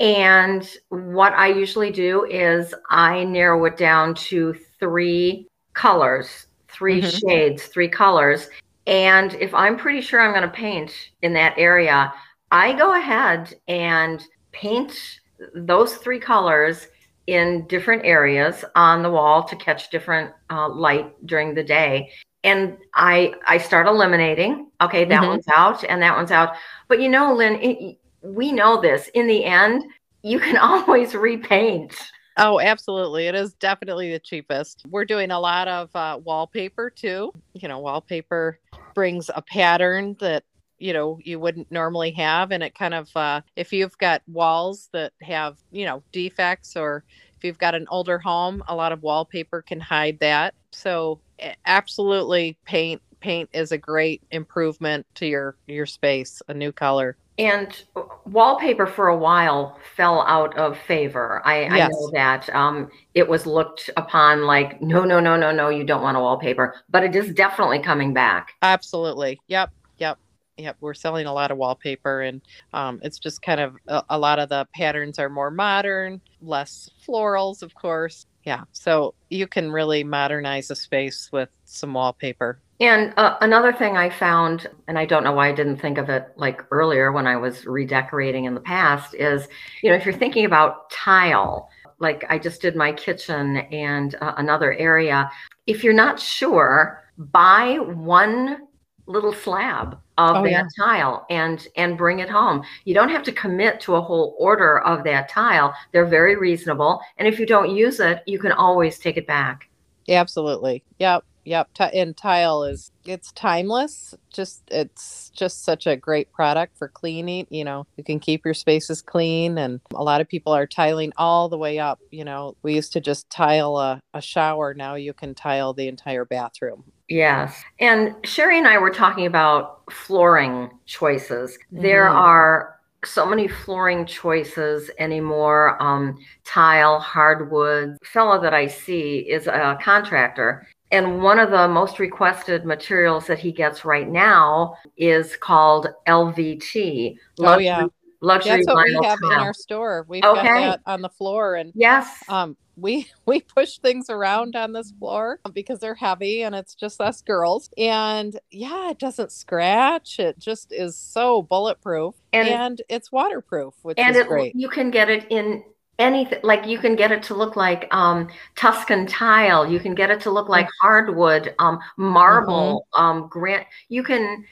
and 0.00 0.76
what 0.88 1.32
i 1.34 1.46
usually 1.46 1.90
do 1.90 2.24
is 2.24 2.74
i 2.90 3.24
narrow 3.24 3.64
it 3.64 3.76
down 3.76 4.14
to 4.14 4.54
three 4.78 5.46
colors 5.74 6.46
3 6.68 7.00
mm-hmm. 7.00 7.28
shades 7.28 7.66
three 7.66 7.88
colors. 7.88 8.48
And 8.86 9.34
if 9.34 9.54
i'm 9.54 9.76
pretty 9.76 10.00
sure 10.00 10.20
i'm 10.20 10.32
going 10.32 10.42
to 10.42 10.54
paint 10.54 10.92
in 11.22 11.32
that 11.32 11.54
area 11.56 12.12
I 12.50 12.74
go 12.74 12.96
ahead 12.96 13.54
and 13.66 14.22
paint 14.52 15.20
those 15.54 15.96
three 15.96 16.20
colors 16.20 16.86
in 17.26 17.66
different 17.66 18.04
areas 18.04 18.64
on 18.76 19.02
the 19.02 19.10
wall 19.10 19.42
to 19.44 19.56
catch 19.56 19.90
different 19.90 20.32
uh, 20.50 20.68
light 20.68 21.12
during 21.26 21.54
the 21.54 21.64
day 21.64 22.12
and 22.46 22.78
i 22.94 23.34
i 23.46 23.58
start 23.58 23.86
eliminating 23.86 24.70
okay 24.80 25.04
that 25.04 25.20
mm-hmm. 25.20 25.30
one's 25.30 25.48
out 25.54 25.84
and 25.84 26.00
that 26.00 26.16
one's 26.16 26.30
out 26.30 26.54
but 26.88 27.00
you 27.00 27.08
know 27.08 27.34
lynn 27.34 27.56
it, 27.60 27.98
we 28.22 28.52
know 28.52 28.80
this 28.80 29.08
in 29.14 29.26
the 29.26 29.44
end 29.44 29.84
you 30.22 30.40
can 30.40 30.56
always 30.68 31.14
repaint 31.14 31.94
Oh, 32.38 32.60
absolutely. 32.60 33.28
It 33.28 33.34
is 33.34 33.54
definitely 33.54 34.12
the 34.12 34.18
cheapest. 34.18 34.84
We're 34.90 35.06
doing 35.06 35.30
a 35.30 35.40
lot 35.40 35.68
of 35.68 35.96
uh, 35.96 36.20
wallpaper 36.22 36.90
too. 36.90 37.32
You 37.54 37.68
know, 37.68 37.78
wallpaper 37.78 38.58
brings 38.94 39.30
a 39.34 39.40
pattern 39.40 40.16
that 40.20 40.44
you 40.78 40.92
know 40.92 41.18
you 41.22 41.40
wouldn't 41.40 41.70
normally 41.72 42.10
have 42.10 42.50
and 42.50 42.62
it 42.62 42.74
kind 42.74 42.92
of 42.92 43.08
uh, 43.16 43.40
if 43.56 43.72
you've 43.72 43.96
got 43.98 44.22
walls 44.26 44.90
that 44.92 45.12
have 45.22 45.56
you 45.72 45.86
know 45.86 46.02
defects 46.12 46.76
or 46.76 47.04
if 47.36 47.44
you've 47.44 47.58
got 47.58 47.74
an 47.74 47.86
older 47.90 48.18
home 48.18 48.62
a 48.68 48.74
lot 48.74 48.92
of 48.92 49.02
wallpaper 49.02 49.62
can 49.62 49.80
hide 49.80 50.18
that 50.20 50.54
so 50.70 51.20
absolutely 51.66 52.56
paint 52.64 53.00
paint 53.20 53.48
is 53.52 53.72
a 53.72 53.78
great 53.78 54.22
improvement 54.30 55.06
to 55.14 55.26
your 55.26 55.56
your 55.66 55.86
space 55.86 56.42
a 56.48 56.54
new 56.54 56.72
color 56.72 57.16
and 57.38 57.84
wallpaper 58.24 58.86
for 58.86 59.08
a 59.08 59.16
while 59.16 59.78
fell 59.94 60.22
out 60.22 60.56
of 60.56 60.78
favor. 60.78 61.42
I, 61.44 61.62
yes. 61.62 61.72
I 61.72 61.88
know 61.88 62.10
that 62.12 62.54
um, 62.54 62.90
it 63.14 63.28
was 63.28 63.46
looked 63.46 63.90
upon 63.96 64.44
like, 64.44 64.80
no, 64.80 65.04
no, 65.04 65.20
no, 65.20 65.36
no, 65.36 65.52
no, 65.52 65.68
you 65.68 65.84
don't 65.84 66.02
want 66.02 66.16
a 66.16 66.20
wallpaper, 66.20 66.74
but 66.88 67.04
it 67.04 67.14
is 67.14 67.32
definitely 67.34 67.80
coming 67.80 68.14
back. 68.14 68.52
Absolutely. 68.62 69.38
Yep. 69.48 69.70
Yep. 69.98 70.18
Yep, 70.58 70.78
we're 70.80 70.94
selling 70.94 71.26
a 71.26 71.32
lot 71.34 71.50
of 71.50 71.58
wallpaper, 71.58 72.22
and 72.22 72.40
um, 72.72 72.98
it's 73.02 73.18
just 73.18 73.42
kind 73.42 73.60
of 73.60 73.76
a, 73.88 74.02
a, 74.08 74.18
lot 74.18 74.38
of 74.38 74.48
the 74.48 74.66
patterns 74.74 75.18
are 75.18 75.28
more 75.28 75.50
modern, 75.50 76.18
less 76.40 76.88
florals, 77.06 77.60
of 77.60 77.74
course. 77.74 78.24
Yeah, 78.44 78.62
so 78.72 79.12
you 79.28 79.46
can 79.46 79.70
really 79.70 80.02
modernize 80.02 80.70
a 80.70 80.76
space 80.76 81.28
with 81.30 81.50
some 81.66 81.92
wallpaper. 81.92 82.58
And 82.80 83.12
uh, 83.18 83.36
another 83.42 83.70
thing 83.70 83.98
I 83.98 84.08
found, 84.08 84.66
and 84.88 84.98
I 84.98 85.04
don't 85.04 85.24
know 85.24 85.32
why 85.32 85.48
I 85.48 85.52
didn't 85.52 85.76
think 85.76 85.98
of 85.98 86.08
it 86.08 86.28
like 86.36 86.62
earlier 86.70 87.12
when 87.12 87.26
I 87.26 87.36
was 87.36 87.66
redecorating 87.66 88.46
in 88.46 88.54
the 88.54 88.60
past, 88.60 89.14
is 89.14 89.48
you 89.82 89.90
know, 89.90 89.96
if 89.96 90.06
you're 90.06 90.14
thinking 90.14 90.46
about 90.46 90.90
tile, 90.90 91.68
like 91.98 92.24
I 92.30 92.38
just 92.38 92.62
did 92.62 92.76
my 92.76 92.92
kitchen 92.92 93.58
and 93.58 94.14
uh, 94.22 94.32
another 94.38 94.72
area, 94.72 95.30
if 95.66 95.84
you're 95.84 95.92
not 95.92 96.18
sure, 96.18 97.04
buy 97.18 97.78
one 97.78 98.68
little 99.06 99.34
slab 99.34 99.98
of 100.18 100.36
oh, 100.36 100.42
that 100.42 100.50
yeah. 100.50 100.62
tile 100.78 101.26
and 101.30 101.68
and 101.76 101.98
bring 101.98 102.20
it 102.20 102.28
home. 102.28 102.62
You 102.84 102.94
don't 102.94 103.10
have 103.10 103.22
to 103.24 103.32
commit 103.32 103.80
to 103.80 103.96
a 103.96 104.00
whole 104.00 104.34
order 104.38 104.80
of 104.80 105.04
that 105.04 105.28
tile. 105.28 105.74
They're 105.92 106.06
very 106.06 106.36
reasonable, 106.36 107.00
and 107.18 107.28
if 107.28 107.38
you 107.38 107.46
don't 107.46 107.70
use 107.70 108.00
it, 108.00 108.22
you 108.26 108.38
can 108.38 108.52
always 108.52 108.98
take 108.98 109.16
it 109.16 109.26
back. 109.26 109.68
Absolutely. 110.08 110.84
Yep. 110.98 111.24
Yep. 111.44 111.74
T- 111.74 112.00
and 112.00 112.16
tile 112.16 112.64
is 112.64 112.90
it's 113.04 113.30
timeless. 113.32 114.14
Just 114.32 114.62
it's 114.68 115.30
just 115.30 115.64
such 115.64 115.86
a 115.86 115.96
great 115.96 116.32
product 116.32 116.76
for 116.76 116.88
cleaning. 116.88 117.46
You 117.50 117.64
know, 117.64 117.86
you 117.96 118.02
can 118.02 118.18
keep 118.18 118.44
your 118.44 118.54
spaces 118.54 119.00
clean, 119.00 119.58
and 119.58 119.80
a 119.94 120.02
lot 120.02 120.20
of 120.20 120.28
people 120.28 120.52
are 120.52 120.66
tiling 120.66 121.12
all 121.16 121.48
the 121.48 121.58
way 121.58 121.78
up. 121.78 122.00
You 122.10 122.24
know, 122.24 122.56
we 122.62 122.74
used 122.74 122.92
to 122.94 123.00
just 123.00 123.30
tile 123.30 123.76
a, 123.76 124.00
a 124.12 124.20
shower. 124.20 124.74
Now 124.74 124.96
you 124.96 125.12
can 125.12 125.34
tile 125.34 125.72
the 125.72 125.86
entire 125.86 126.24
bathroom. 126.24 126.84
Yes. 127.08 127.62
And 127.78 128.14
Sherry 128.24 128.58
and 128.58 128.66
I 128.66 128.78
were 128.78 128.90
talking 128.90 129.26
about 129.26 129.82
flooring 129.92 130.70
choices. 130.86 131.56
Mm-hmm. 131.72 131.82
There 131.82 132.08
are 132.08 132.76
so 133.04 133.26
many 133.26 133.46
flooring 133.46 134.04
choices 134.06 134.90
anymore 134.98 135.80
um, 135.82 136.18
tile 136.44 136.98
hardwood 136.98 137.96
fellow 138.04 138.40
that 138.40 138.54
i 138.54 138.66
see 138.66 139.18
is 139.18 139.46
a 139.46 139.78
contractor 139.80 140.66
and 140.92 141.22
one 141.22 141.38
of 141.38 141.50
the 141.50 141.68
most 141.68 141.98
requested 141.98 142.64
materials 142.64 143.26
that 143.26 143.38
he 143.38 143.52
gets 143.52 143.84
right 143.84 144.08
now 144.08 144.74
is 144.96 145.36
called 145.36 145.88
lvt 146.08 147.16
oh 147.40 147.58
yeah 147.58 147.86
luxury 148.20 148.56
that's 148.56 148.66
what 148.66 148.84
we 148.84 148.98
have 149.06 149.18
in 149.22 149.32
our 149.32 149.54
store. 149.54 150.06
We've 150.08 150.24
okay. 150.24 150.42
got 150.42 150.60
that 150.60 150.80
on 150.86 151.02
the 151.02 151.08
floor 151.08 151.54
and 151.54 151.72
yes. 151.74 152.22
um 152.28 152.56
we 152.76 153.08
we 153.26 153.40
push 153.40 153.78
things 153.78 154.10
around 154.10 154.56
on 154.56 154.72
this 154.72 154.92
floor 154.98 155.40
because 155.52 155.78
they're 155.78 155.94
heavy 155.94 156.42
and 156.42 156.54
it's 156.54 156.74
just 156.74 157.00
us 157.00 157.22
girls. 157.22 157.70
And 157.76 158.38
yeah 158.50 158.90
it 158.90 158.98
doesn't 158.98 159.32
scratch. 159.32 160.18
It 160.18 160.38
just 160.38 160.72
is 160.72 160.96
so 160.96 161.42
bulletproof 161.42 162.14
and, 162.32 162.48
and 162.48 162.82
it's 162.88 163.10
waterproof 163.12 163.74
which 163.82 163.98
and 163.98 164.16
is 164.16 164.22
it, 164.22 164.28
great. 164.28 164.54
you 164.54 164.68
can 164.68 164.90
get 164.90 165.08
it 165.08 165.26
in 165.30 165.62
anything 165.98 166.38
like 166.42 166.66
you 166.66 166.78
can 166.78 166.94
get 166.94 167.10
it 167.10 167.22
to 167.24 167.34
look 167.34 167.56
like 167.56 167.88
um, 167.90 168.28
tuscan 168.54 169.06
tile. 169.06 169.70
You 169.70 169.80
can 169.80 169.94
get 169.94 170.10
it 170.10 170.20
to 170.22 170.30
look 170.30 170.48
like 170.48 170.68
hardwood 170.80 171.54
um, 171.58 171.78
marble 171.96 172.86
mm-hmm. 172.94 173.02
um, 173.02 173.28
grant 173.28 173.66
you 173.88 174.02
can 174.02 174.44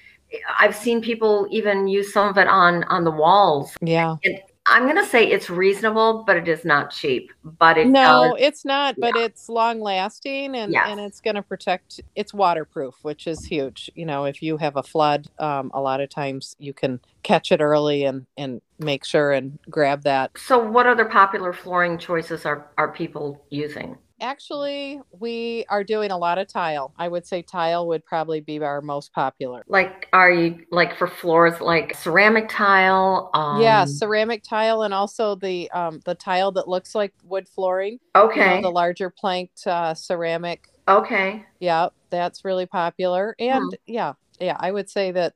i've 0.58 0.74
seen 0.74 1.00
people 1.00 1.46
even 1.50 1.88
use 1.88 2.12
some 2.12 2.28
of 2.28 2.38
it 2.38 2.48
on 2.48 2.84
on 2.84 3.04
the 3.04 3.10
walls 3.10 3.76
yeah 3.80 4.16
and 4.24 4.40
I'm 4.66 4.84
going 4.84 4.96
to 4.96 5.04
say 5.04 5.26
it's 5.26 5.50
reasonable, 5.50 6.24
but 6.26 6.36
it 6.36 6.48
is 6.48 6.64
not 6.64 6.90
cheap. 6.90 7.30
But 7.44 7.76
it 7.76 7.86
no, 7.86 8.32
does, 8.32 8.34
it's 8.38 8.64
not. 8.64 8.94
But 8.98 9.14
it's 9.14 9.50
long 9.50 9.80
lasting, 9.80 10.56
and 10.56 10.72
yes. 10.72 10.86
and 10.88 10.98
it's 10.98 11.20
going 11.20 11.36
to 11.36 11.42
protect. 11.42 12.00
It's 12.16 12.32
waterproof, 12.32 12.94
which 13.02 13.26
is 13.26 13.44
huge. 13.44 13.90
You 13.94 14.06
know, 14.06 14.24
if 14.24 14.42
you 14.42 14.56
have 14.56 14.76
a 14.76 14.82
flood, 14.82 15.28
um, 15.38 15.70
a 15.74 15.80
lot 15.80 16.00
of 16.00 16.08
times 16.08 16.56
you 16.58 16.72
can 16.72 16.98
catch 17.22 17.52
it 17.52 17.60
early 17.60 18.04
and 18.04 18.24
and 18.38 18.62
make 18.78 19.04
sure 19.04 19.32
and 19.32 19.58
grab 19.68 20.02
that. 20.04 20.30
So, 20.38 20.58
what 20.58 20.86
other 20.86 21.04
popular 21.04 21.52
flooring 21.52 21.98
choices 21.98 22.46
are 22.46 22.66
are 22.78 22.90
people 22.90 23.44
using? 23.50 23.98
Actually, 24.20 25.00
we 25.18 25.64
are 25.68 25.82
doing 25.82 26.10
a 26.10 26.16
lot 26.16 26.38
of 26.38 26.46
tile. 26.46 26.94
I 26.98 27.08
would 27.08 27.26
say 27.26 27.42
tile 27.42 27.86
would 27.88 28.04
probably 28.06 28.40
be 28.40 28.58
our 28.60 28.80
most 28.80 29.12
popular. 29.12 29.64
Like, 29.66 30.08
are 30.12 30.30
you 30.30 30.64
like 30.70 30.96
for 30.96 31.08
floors, 31.08 31.60
like 31.60 31.96
ceramic 31.96 32.48
tile? 32.48 33.30
Um... 33.34 33.60
Yeah, 33.60 33.84
ceramic 33.84 34.42
tile, 34.42 34.82
and 34.82 34.94
also 34.94 35.34
the 35.34 35.70
um, 35.72 36.00
the 36.04 36.14
tile 36.14 36.52
that 36.52 36.68
looks 36.68 36.94
like 36.94 37.12
wood 37.24 37.48
flooring. 37.48 37.98
Okay. 38.14 38.56
You 38.56 38.56
know, 38.56 38.68
the 38.68 38.70
larger 38.70 39.10
planked 39.10 39.66
uh, 39.66 39.94
ceramic. 39.94 40.68
Okay. 40.86 41.44
Yeah, 41.60 41.88
that's 42.10 42.44
really 42.44 42.66
popular, 42.66 43.34
and 43.38 43.64
hmm. 43.64 43.92
yeah, 43.92 44.12
yeah, 44.40 44.56
I 44.60 44.70
would 44.70 44.88
say 44.88 45.10
that 45.12 45.32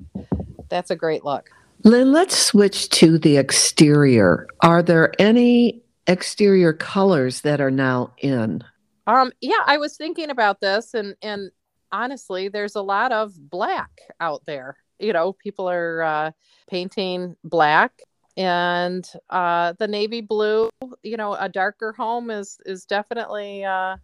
that's 0.68 0.90
a 0.90 0.96
great 0.96 1.24
look. 1.24 1.50
Lynn, 1.84 2.12
let's 2.12 2.36
switch 2.36 2.88
to 2.90 3.18
the 3.18 3.36
exterior. 3.36 4.48
Are 4.62 4.82
there 4.82 5.12
any 5.20 5.82
exterior 6.08 6.72
colors 6.72 7.42
that 7.42 7.60
are 7.60 7.70
now 7.70 8.12
in? 8.18 8.64
Um, 9.06 9.30
yeah, 9.40 9.62
I 9.64 9.78
was 9.78 9.96
thinking 9.96 10.30
about 10.30 10.60
this, 10.60 10.94
and 10.94 11.14
and 11.22 11.50
honestly, 11.92 12.48
there's 12.48 12.74
a 12.74 12.82
lot 12.82 13.12
of 13.12 13.32
black 13.50 14.00
out 14.20 14.42
there. 14.46 14.76
You 14.98 15.12
know, 15.12 15.32
people 15.32 15.70
are 15.70 16.02
uh, 16.02 16.30
painting 16.68 17.36
black 17.44 17.92
and 18.38 19.10
uh, 19.30 19.74
the 19.78 19.88
navy 19.88 20.20
blue 20.20 20.70
you 21.02 21.16
know 21.16 21.34
a 21.34 21.48
darker 21.48 21.92
home 21.92 22.30
is 22.30 22.58
is 22.64 22.84
definitely 22.86 23.64
uh, 23.64 23.96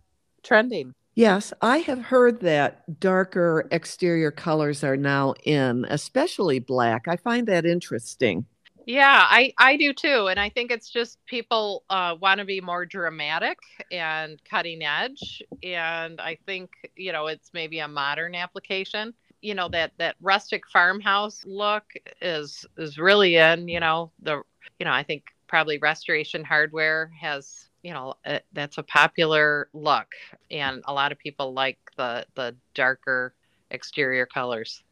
trending 0.42 0.92
yes 1.14 1.52
i 1.62 1.78
have 1.78 2.00
heard 2.00 2.40
that 2.40 2.98
darker 3.00 3.68
exterior 3.70 4.32
colors 4.32 4.82
are 4.82 4.96
now 4.96 5.32
in 5.44 5.86
especially 5.88 6.58
black 6.58 7.06
i 7.06 7.16
find 7.16 7.46
that 7.46 7.64
interesting 7.64 8.44
yeah 8.86 9.26
i 9.28 9.52
i 9.58 9.76
do 9.76 9.92
too 9.92 10.26
and 10.28 10.38
i 10.38 10.48
think 10.48 10.70
it's 10.70 10.90
just 10.90 11.18
people 11.26 11.84
uh, 11.90 12.14
want 12.20 12.38
to 12.38 12.44
be 12.44 12.60
more 12.60 12.84
dramatic 12.84 13.58
and 13.90 14.40
cutting 14.48 14.82
edge 14.82 15.42
and 15.62 16.20
i 16.20 16.36
think 16.46 16.70
you 16.96 17.12
know 17.12 17.26
it's 17.26 17.50
maybe 17.54 17.78
a 17.80 17.88
modern 17.88 18.34
application 18.34 19.12
you 19.42 19.54
know 19.54 19.68
that 19.68 19.92
that 19.98 20.16
rustic 20.20 20.66
farmhouse 20.68 21.44
look 21.46 21.84
is 22.20 22.66
is 22.76 22.98
really 22.98 23.36
in 23.36 23.68
you 23.68 23.80
know 23.80 24.10
the 24.22 24.42
you 24.78 24.84
know 24.84 24.92
i 24.92 25.02
think 25.02 25.24
probably 25.46 25.78
restoration 25.78 26.42
hardware 26.42 27.10
has 27.18 27.68
you 27.82 27.92
know 27.92 28.14
uh, 28.26 28.38
that's 28.52 28.78
a 28.78 28.82
popular 28.82 29.68
look 29.72 30.08
and 30.50 30.82
a 30.86 30.92
lot 30.92 31.12
of 31.12 31.18
people 31.18 31.52
like 31.52 31.78
the 31.96 32.24
the 32.34 32.54
darker 32.74 33.34
exterior 33.70 34.26
colors. 34.26 34.82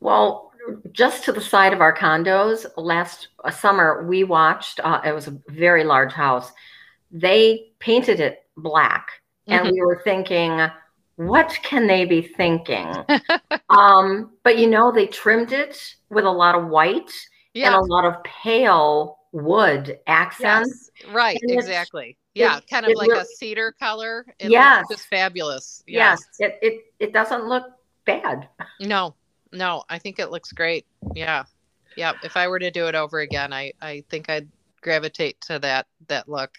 Well 0.00 0.52
just 0.92 1.24
to 1.24 1.32
the 1.32 1.40
side 1.40 1.72
of 1.72 1.80
our 1.80 1.96
condos 1.96 2.66
last 2.76 3.28
uh, 3.44 3.50
summer 3.50 4.06
we 4.08 4.24
watched 4.24 4.80
uh, 4.80 5.00
it 5.04 5.12
was 5.12 5.26
a 5.26 5.38
very 5.48 5.84
large 5.84 6.12
house 6.12 6.52
they 7.10 7.68
painted 7.78 8.20
it 8.20 8.44
black 8.56 9.08
and 9.46 9.66
mm-hmm. 9.66 9.72
we 9.72 9.80
were 9.80 10.00
thinking 10.04 10.68
what 11.18 11.58
can 11.64 11.88
they 11.88 12.04
be 12.04 12.22
thinking? 12.22 12.94
um, 13.70 14.30
but 14.44 14.56
you 14.56 14.68
know, 14.68 14.92
they 14.92 15.08
trimmed 15.08 15.50
it 15.50 15.96
with 16.10 16.24
a 16.24 16.30
lot 16.30 16.54
of 16.54 16.68
white 16.68 17.10
yeah. 17.54 17.66
and 17.66 17.74
a 17.74 17.80
lot 17.80 18.04
of 18.04 18.22
pale 18.22 19.18
wood 19.32 19.98
accents. 20.06 20.90
Yes, 21.00 21.12
right, 21.12 21.38
and 21.42 21.50
exactly. 21.50 22.16
Yeah, 22.34 22.60
kind 22.70 22.86
of 22.86 22.92
like 22.94 23.10
a 23.10 23.24
cedar 23.24 23.72
color. 23.72 24.26
It 24.38 24.52
yes. 24.52 24.86
just 24.88 25.06
fabulous. 25.08 25.82
Yes. 25.88 26.20
yes. 26.38 26.50
It, 26.52 26.58
it 26.62 26.80
it 27.00 27.12
doesn't 27.12 27.46
look 27.46 27.64
bad. 28.06 28.48
No, 28.80 29.16
no, 29.52 29.84
I 29.88 29.98
think 29.98 30.18
it 30.18 30.30
looks 30.30 30.52
great. 30.52 30.86
Yeah. 31.14 31.44
Yeah. 31.96 32.12
If 32.22 32.36
I 32.36 32.48
were 32.48 32.58
to 32.58 32.70
do 32.70 32.86
it 32.86 32.94
over 32.94 33.20
again, 33.20 33.52
I, 33.52 33.72
I 33.80 34.04
think 34.08 34.28
I'd 34.28 34.48
gravitate 34.80 35.40
to 35.42 35.58
that 35.58 35.86
that 36.08 36.28
look. 36.28 36.56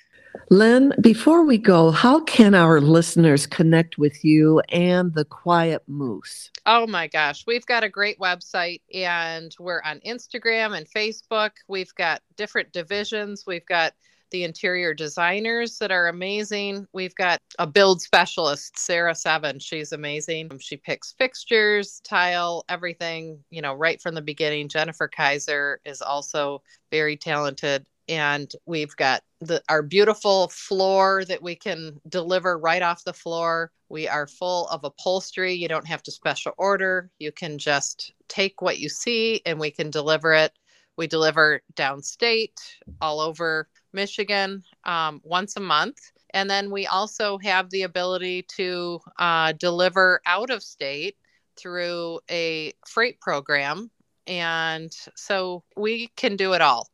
Lynn, 0.52 0.94
before 1.02 1.44
we 1.44 1.58
go, 1.58 1.92
how 1.92 2.22
can 2.22 2.54
our 2.54 2.82
listeners 2.82 3.48
connect 3.48 3.98
with 3.98 4.24
you 4.24 4.62
and 4.70 5.14
the 5.14 5.26
Quiet 5.26 5.84
Moose? 5.88 6.52
Oh 6.66 6.86
my 6.88 7.08
gosh, 7.08 7.46
we've 7.48 7.66
got 7.66 7.84
a 7.84 7.90
great 7.90 8.20
website 8.20 8.82
and 8.94 9.56
we're 9.60 9.82
on 9.84 10.00
Instagram 10.02 10.78
and 10.78 10.88
Facebook. 10.90 11.52
We've 11.68 11.94
got 11.96 12.22
different 12.36 12.72
divisions. 12.72 13.46
We've 13.46 13.66
got 13.66 13.94
the 14.32 14.44
interior 14.44 14.94
designers 14.94 15.78
that 15.80 15.92
are 15.92 16.08
amazing. 16.08 16.88
We've 16.94 17.16
got 17.16 17.40
a 17.58 17.68
build 17.68 18.02
specialist, 18.02 18.78
Sarah 18.78 19.16
Seven. 19.16 19.60
She's 19.60 19.92
amazing. 19.92 20.50
Um, 20.52 20.60
she 20.60 20.78
picks 20.78 21.14
fixtures, 21.14 22.02
tile, 22.04 22.64
everything, 22.70 23.44
you 23.50 23.62
know, 23.62 23.74
right 23.74 24.02
from 24.02 24.16
the 24.16 24.22
beginning. 24.22 24.70
Jennifer 24.70 25.08
Kaiser 25.08 25.80
is 25.86 26.02
also 26.02 26.62
very 26.92 27.18
talented 27.18 27.86
and 28.10 28.52
we've 28.66 28.96
got 28.96 29.22
the 29.40 29.62
our 29.70 29.84
beautiful 29.84 30.48
floor 30.50 31.24
that 31.26 31.44
we 31.44 31.56
can 31.56 32.02
deliver 32.10 32.58
right 32.58 32.82
off 32.82 33.04
the 33.04 33.14
floor. 33.14 33.72
We 33.88 34.08
are 34.08 34.28
full 34.28 34.68
of 34.70 34.84
upholstery. 34.84 35.54
You 35.54 35.68
don't 35.68 35.88
have 35.88 36.04
to 36.04 36.12
special 36.12 36.54
order. 36.58 37.12
You 37.20 37.32
can 37.32 37.60
just 37.60 38.14
take 38.28 38.62
what 38.62 38.80
you 38.80 38.90
see 38.90 39.42
and 39.46 39.60
we 39.60 39.70
can 39.70 39.92
deliver 39.92 40.34
it. 40.34 40.52
We 41.00 41.08
deliver 41.08 41.62
downstate, 41.76 42.60
all 43.00 43.22
over 43.22 43.70
Michigan, 43.94 44.62
um, 44.84 45.22
once 45.24 45.56
a 45.56 45.62
month. 45.62 46.12
And 46.34 46.50
then 46.50 46.70
we 46.70 46.88
also 46.88 47.38
have 47.38 47.70
the 47.70 47.84
ability 47.84 48.42
to 48.58 49.00
uh, 49.18 49.54
deliver 49.54 50.20
out 50.26 50.50
of 50.50 50.62
state 50.62 51.16
through 51.56 52.20
a 52.30 52.74
freight 52.86 53.22
program. 53.22 53.90
And 54.28 54.94
so 55.16 55.64
we 55.78 56.08
can 56.18 56.36
do 56.36 56.52
it 56.52 56.62
all. 56.62 56.90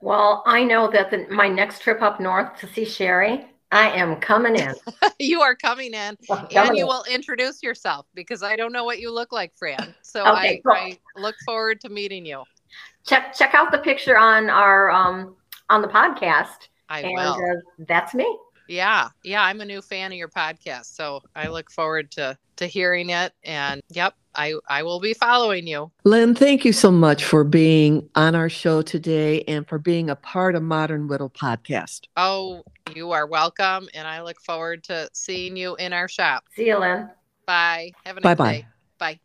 Well, 0.00 0.42
I 0.46 0.64
know 0.64 0.90
that 0.90 1.12
the, 1.12 1.24
my 1.30 1.46
next 1.46 1.80
trip 1.80 2.02
up 2.02 2.18
north 2.18 2.58
to 2.58 2.66
see 2.66 2.84
Sherry, 2.84 3.46
I 3.70 3.88
am 3.90 4.16
coming 4.16 4.56
in. 4.56 4.74
you 5.20 5.42
are 5.42 5.54
coming 5.54 5.94
in, 5.94 6.18
and 6.28 6.76
you 6.76 6.88
will 6.88 7.04
introduce 7.08 7.62
yourself 7.62 8.06
because 8.14 8.42
I 8.42 8.56
don't 8.56 8.72
know 8.72 8.84
what 8.84 8.98
you 8.98 9.12
look 9.12 9.30
like, 9.30 9.52
Fran. 9.56 9.94
So 10.02 10.22
okay, 10.22 10.30
I, 10.32 10.60
cool. 10.64 10.74
I, 10.74 10.98
look 11.16 11.36
forward 11.46 11.80
to 11.82 11.88
meeting 11.88 12.26
you. 12.26 12.42
Check 13.06 13.34
check 13.34 13.54
out 13.54 13.72
the 13.72 13.78
picture 13.78 14.16
on 14.16 14.50
our 14.50 14.90
um 14.90 15.36
on 15.70 15.82
the 15.82 15.88
podcast. 15.88 16.68
I 16.88 17.00
and, 17.00 17.14
will. 17.14 17.34
Uh, 17.34 17.84
that's 17.86 18.14
me. 18.14 18.38
Yeah, 18.68 19.10
yeah, 19.22 19.42
I'm 19.42 19.60
a 19.60 19.64
new 19.64 19.82
fan 19.82 20.12
of 20.12 20.18
your 20.18 20.28
podcast, 20.28 20.94
so 20.94 21.20
I 21.36 21.48
look 21.48 21.70
forward 21.70 22.10
to 22.12 22.38
to 22.56 22.66
hearing 22.66 23.10
it. 23.10 23.32
And 23.42 23.82
yep, 23.90 24.14
I 24.34 24.54
I 24.68 24.82
will 24.82 25.00
be 25.00 25.12
following 25.14 25.66
you. 25.66 25.90
Lynn, 26.04 26.34
thank 26.34 26.64
you 26.64 26.72
so 26.72 26.90
much 26.90 27.24
for 27.24 27.44
being 27.44 28.08
on 28.14 28.34
our 28.34 28.48
show 28.48 28.80
today 28.80 29.42
and 29.42 29.68
for 29.68 29.78
being 29.78 30.08
a 30.08 30.16
part 30.16 30.54
of 30.54 30.62
Modern 30.62 31.08
Whittle 31.08 31.30
podcast. 31.30 32.02
Oh, 32.16 32.62
you 32.94 33.12
are 33.12 33.26
welcome, 33.26 33.88
and 33.92 34.08
I 34.08 34.22
look 34.22 34.40
forward 34.40 34.82
to 34.84 35.08
seeing 35.12 35.56
you 35.56 35.76
in 35.76 35.92
our 35.92 36.08
shop. 36.08 36.44
See 36.54 36.66
you, 36.66 36.78
Lynn. 36.78 37.10
Bye. 37.46 37.92
Have 38.06 38.16
a 38.16 38.20
nice 38.20 38.36
bye 38.36 38.52
day. 38.52 38.66
Bye. 38.98 39.20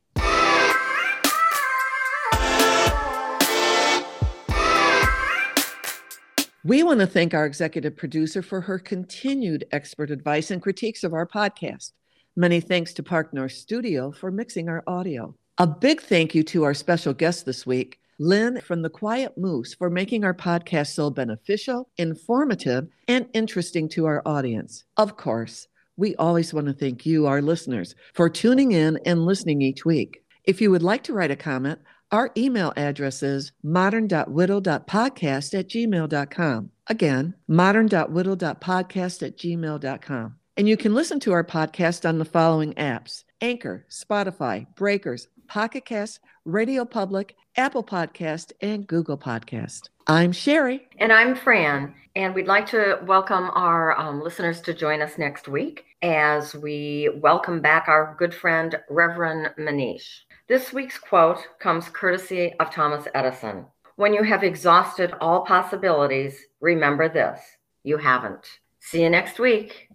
We 6.69 6.84
want 6.84 6.99
to 6.99 7.08
thank 7.08 7.34
our 7.34 7.47
executive 7.47 7.97
producer 7.97 8.43
for 8.43 8.62
her 8.62 8.77
continued 8.77 9.65
expert 9.71 10.12
advice 10.12 10.51
and 10.51 10.62
critiques 10.62 11.03
of 11.03 11.15
our 11.15 11.25
podcast. 11.25 11.93
Many 12.36 12.62
thanks 12.62 12.93
to 12.93 13.01
Park 13.01 13.34
North 13.34 13.53
Studio 13.53 14.12
for 14.12 14.29
mixing 14.29 14.69
our 14.69 14.84
audio. 14.86 15.34
A 15.58 15.65
big 15.65 15.99
thank 15.99 16.36
you 16.36 16.43
to 16.43 16.65
our 16.65 16.75
special 16.75 17.12
guest 17.12 17.47
this 17.47 17.65
week, 17.65 17.99
Lynn 18.19 18.62
from 18.62 18.84
The 18.84 18.89
Quiet 18.91 19.36
Moose, 19.36 19.73
for 19.73 19.89
making 19.89 20.23
our 20.23 20.36
podcast 20.36 20.93
so 20.93 21.10
beneficial, 21.10 21.89
informative, 21.97 22.88
and 23.08 23.27
interesting 23.34 23.89
to 23.89 24.05
our 24.05 24.21
audience. 24.27 24.84
Of 24.95 25.17
course, 25.17 25.67
we 25.97 26.15
always 26.17 26.53
want 26.53 26.67
to 26.67 26.73
thank 26.73 27.03
you, 27.03 27.25
our 27.25 27.41
listeners, 27.41 27.95
for 28.13 28.29
tuning 28.29 28.73
in 28.73 28.99
and 29.08 29.25
listening 29.25 29.63
each 29.63 29.86
week. 29.86 30.23
If 30.43 30.62
you 30.62 30.69
would 30.69 30.84
like 30.84 31.03
to 31.05 31.13
write 31.13 31.32
a 31.32 31.36
comment, 31.36 31.79
our 32.12 32.32
email 32.38 32.74
address 32.76 33.24
is 33.24 33.52
modern.whittle.podcast 33.63 35.60
at 35.60 35.69
gmail.com. 35.69 36.72
Again, 36.88 37.34
modern.whittle.podcast 37.48 39.28
at 39.28 39.38
gmail.com. 39.38 40.36
And 40.58 40.67
you 40.67 40.76
can 40.76 40.93
listen 40.93 41.19
to 41.22 41.32
our 41.32 41.43
podcast 41.43 42.08
on 42.08 42.17
the 42.17 42.26
following 42.26 42.74
apps 42.74 43.24
Anchor, 43.41 43.86
Spotify, 43.89 44.67
Breakers, 44.76 45.28
Pocket 45.48 45.86
Cast, 45.86 46.19
Radio 46.43 46.84
Public, 46.84 47.36
Apple 47.56 47.84
Podcast, 47.84 48.52
and 48.62 48.86
Google 48.86 49.17
Podcast. 49.17 49.89
I'm 50.08 50.32
Sherry. 50.32 50.88
And 50.98 51.13
I'm 51.13 51.36
Fran. 51.36 51.93
And 52.15 52.36
we'd 52.36 52.48
like 52.48 52.65
to 52.72 53.00
welcome 53.06 53.50
our 53.54 53.98
um, 53.98 54.22
listeners 54.22 54.60
to 54.62 54.74
join 54.74 55.02
us 55.02 55.17
next 55.17 55.48
week 55.48 55.86
as 56.02 56.54
we 56.56 57.10
welcome 57.22 57.62
back 57.62 57.88
our 57.88 58.15
good 58.17 58.34
friend, 58.34 58.78
Reverend 58.89 59.52
Manish. 59.58 60.24
This 60.49 60.73
week's 60.73 60.97
quote 60.97 61.47
comes 61.59 61.89
courtesy 61.89 62.55
of 62.59 62.71
Thomas 62.71 63.07
Edison. 63.13 63.67
When 63.97 64.15
you 64.15 64.23
have 64.23 64.43
exhausted 64.43 65.13
all 65.21 65.41
possibilities, 65.41 66.39
remember 66.59 67.07
this 67.07 67.39
you 67.83 67.97
haven't. 67.97 68.47
See 68.79 69.03
you 69.03 69.12
next 69.12 69.38
week. 69.38 69.89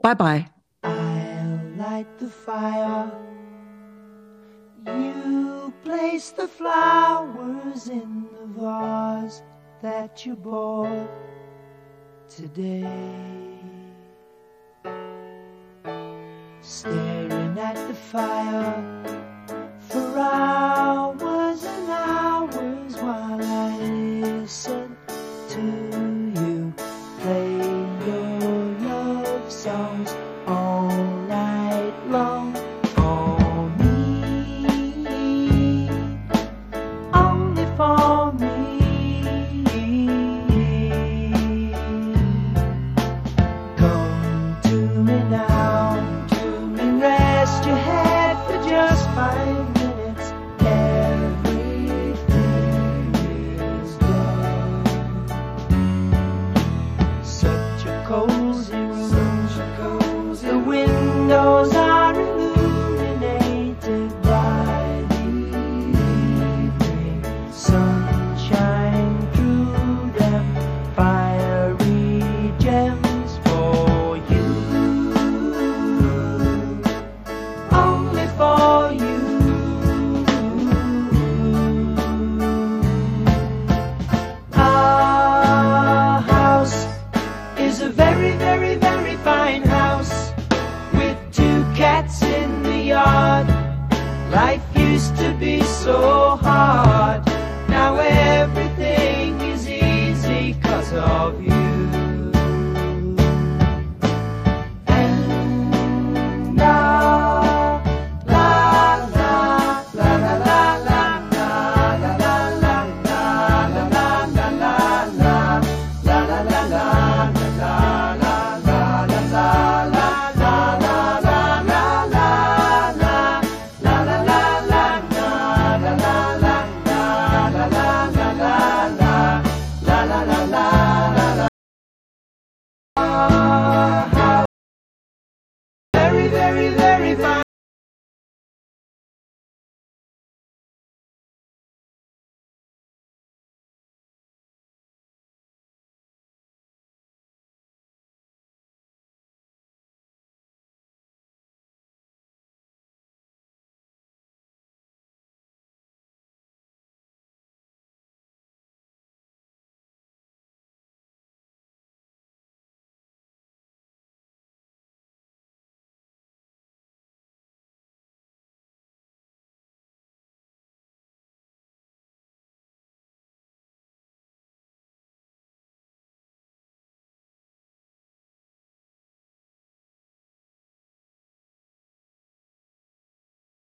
Bye 0.00 0.14
bye. 0.14 0.50
I'll 0.84 1.60
light 1.76 2.06
the 2.20 2.28
fire. 2.28 3.10
You 4.86 5.74
place 5.82 6.30
the 6.30 6.46
flowers 6.46 7.88
in 7.88 8.28
the 8.38 8.46
vase 8.46 9.42
that 9.82 10.24
you 10.24 10.36
bought 10.36 11.10
today. 12.28 12.86
Staring 16.60 17.58
at 17.58 17.74
the 17.88 17.94
fire 17.94 19.27
for 20.18 21.07